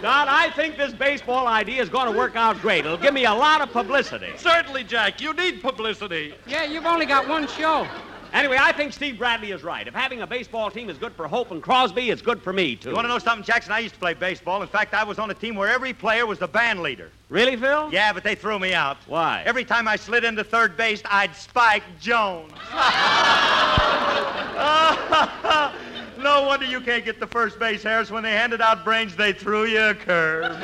Don, 0.00 0.28
I 0.28 0.50
think 0.54 0.76
this 0.76 0.92
baseball 0.92 1.46
idea 1.46 1.82
is 1.82 1.88
going 1.88 2.12
to 2.12 2.16
work 2.16 2.36
out 2.36 2.60
great. 2.60 2.84
It'll 2.84 2.96
give 2.96 3.14
me 3.14 3.24
a 3.24 3.34
lot 3.34 3.60
of 3.60 3.72
publicity. 3.72 4.32
Certainly, 4.36 4.84
Jack. 4.84 5.20
You 5.20 5.32
need 5.32 5.62
publicity. 5.62 6.34
Yeah, 6.46 6.64
you've 6.64 6.86
only 6.86 7.06
got 7.06 7.28
one 7.28 7.48
show. 7.48 7.86
Anyway, 8.34 8.58
I 8.60 8.72
think 8.72 8.92
Steve 8.92 9.16
Bradley 9.16 9.52
is 9.52 9.62
right. 9.62 9.86
If 9.86 9.94
having 9.94 10.22
a 10.22 10.26
baseball 10.26 10.68
team 10.68 10.90
is 10.90 10.98
good 10.98 11.12
for 11.12 11.28
Hope 11.28 11.52
and 11.52 11.62
Crosby, 11.62 12.10
it's 12.10 12.20
good 12.20 12.42
for 12.42 12.52
me, 12.52 12.74
too. 12.74 12.88
You 12.88 12.94
want 12.96 13.04
to 13.04 13.08
know 13.08 13.20
something, 13.20 13.44
Jackson? 13.44 13.70
I 13.70 13.78
used 13.78 13.94
to 13.94 14.00
play 14.00 14.12
baseball. 14.12 14.60
In 14.60 14.66
fact, 14.66 14.92
I 14.92 15.04
was 15.04 15.20
on 15.20 15.30
a 15.30 15.34
team 15.34 15.54
where 15.54 15.68
every 15.68 15.92
player 15.92 16.26
was 16.26 16.40
the 16.40 16.48
band 16.48 16.80
leader. 16.80 17.12
Really, 17.28 17.56
Phil? 17.56 17.90
Yeah, 17.92 18.12
but 18.12 18.24
they 18.24 18.34
threw 18.34 18.58
me 18.58 18.74
out. 18.74 18.96
Why? 19.06 19.44
Every 19.46 19.64
time 19.64 19.86
I 19.86 19.94
slid 19.94 20.24
into 20.24 20.42
third 20.42 20.76
base, 20.76 21.00
I'd 21.04 21.36
spike 21.36 21.84
Jones. 22.00 22.50
no 26.20 26.42
wonder 26.42 26.66
you 26.66 26.80
can't 26.80 27.04
get 27.04 27.20
the 27.20 27.28
first 27.28 27.60
base, 27.60 27.84
Harris. 27.84 28.10
When 28.10 28.24
they 28.24 28.32
handed 28.32 28.60
out 28.60 28.84
brains, 28.84 29.14
they 29.14 29.32
threw 29.32 29.66
you 29.66 29.80
a 29.80 29.94
curve. 29.94 30.58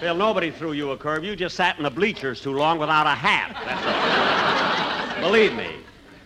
Phil, 0.00 0.14
nobody 0.14 0.50
threw 0.50 0.72
you 0.72 0.92
a 0.92 0.96
curve. 0.96 1.24
You 1.24 1.36
just 1.36 1.56
sat 1.56 1.76
in 1.76 1.82
the 1.82 1.90
bleachers 1.90 2.40
too 2.40 2.54
long 2.54 2.78
without 2.78 3.06
a 3.06 3.14
hat. 3.14 3.54
That's 3.66 4.18
all. 4.18 4.23
Believe 5.24 5.54
me. 5.54 5.70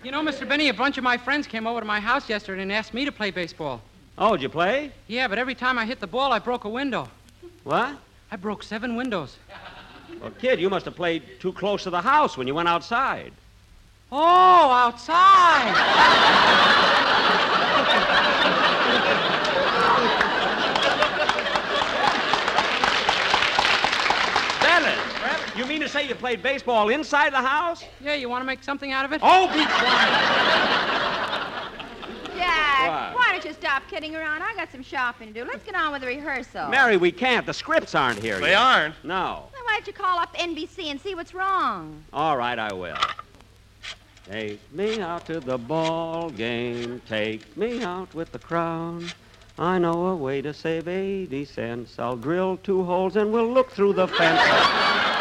You 0.03 0.11
know, 0.11 0.23
Mr. 0.23 0.47
Benny, 0.47 0.71
a 0.71 0.75
bunch 0.75 0.99
of 0.99 1.05
my 1.05 1.17
friends 1.17 1.47
came 1.47 1.69
over 1.69 1.79
to 1.79 1.87
my 1.87 2.01
house 2.01 2.29
yesterday 2.29 2.63
and 2.63 2.73
asked 2.73 2.93
me 2.93 3.05
to 3.05 3.13
play 3.13 3.31
baseball. 3.31 3.81
Oh, 4.19 4.33
did 4.33 4.43
you 4.43 4.49
play? 4.49 4.91
Yeah, 5.07 5.29
but 5.29 5.39
every 5.39 5.55
time 5.55 5.79
I 5.79 5.87
hit 5.87 6.01
the 6.01 6.09
ball, 6.09 6.33
I 6.33 6.41
broke 6.41 6.65
a 6.65 6.69
window. 6.69 7.09
What? 7.63 7.97
I 8.33 8.35
broke 8.35 8.65
seven 8.65 8.97
windows. 8.97 9.37
Well, 10.21 10.33
kid, 10.41 10.61
you 10.61 10.69
must 10.69 10.85
have 10.85 10.97
played 10.97 11.23
too 11.39 11.53
close 11.53 11.85
to 11.85 11.91
the 11.91 12.01
house 12.01 12.37
when 12.37 12.49
you 12.49 12.57
went 12.57 12.69
outside. 12.69 13.33
Oh, 14.11 14.17
outside! 14.73 15.77
Dennis, 24.97 25.57
you 25.57 25.67
mean 25.67 25.81
to 25.81 25.89
say 25.89 26.07
you 26.09 26.15
played 26.15 26.43
baseball 26.43 26.89
inside 26.89 27.33
the 27.33 27.37
house? 27.43 27.85
Yeah, 28.03 28.15
you 28.15 28.29
want 28.29 28.43
to 28.43 28.47
make 28.47 28.63
something 28.63 28.93
out 28.93 29.05
of 29.05 29.13
it? 29.13 29.21
Oh, 29.23 29.47
be 29.49 29.65
quiet. 29.65 30.89
Jack, 32.37 33.13
What? 33.13 33.17
why 33.19 33.29
don't 33.33 33.45
you 33.45 33.53
stop 33.53 33.83
kidding 33.91 34.15
around? 34.15 34.43
I 34.43 34.55
got 34.55 34.71
some 34.71 34.83
shopping 34.83 35.29
to 35.29 35.35
do. 35.35 35.45
Let's 35.45 35.65
get 35.65 35.75
on 35.75 35.93
with 35.93 36.01
the 36.03 36.07
rehearsal. 36.07 36.69
Mary, 36.69 36.97
we 36.97 37.11
can't. 37.13 37.45
The 37.45 37.55
scripts 37.55 37.95
aren't 37.95 38.21
here 38.21 38.39
They 38.41 38.51
yet. 38.51 38.59
aren't? 38.61 38.95
No. 39.05 39.45
Then 39.53 39.63
why 39.65 39.75
don't 39.75 39.87
you 39.87 39.93
call 39.93 40.19
up 40.19 40.35
NBC 40.37 40.85
and 40.91 41.01
see 41.01 41.15
what's 41.15 41.35
wrong? 41.35 42.03
All 42.13 42.37
right, 42.37 42.59
I 42.59 42.73
will. 42.73 42.97
Take 44.31 44.61
me 44.73 45.01
out 45.01 45.27
to 45.27 45.41
the 45.41 45.57
ball 45.59 46.31
game. 46.31 47.01
Take 47.09 47.57
me 47.57 47.83
out 47.83 48.15
with 48.15 48.31
the 48.31 48.39
crowd. 48.39 49.13
I 49.61 49.79
know 49.79 50.07
a 50.07 50.15
way 50.15 50.41
to 50.43 50.55
save 50.55 50.87
80 50.87 51.45
cents. 51.45 51.99
I'll 51.99 52.17
drill 52.17 52.59
two 52.59 52.85
holes 52.85 53.17
and 53.17 53.33
we'll 53.33 53.53
look 53.53 53.73
through 53.73 53.95
the 53.95 54.07
fence. 54.07 55.18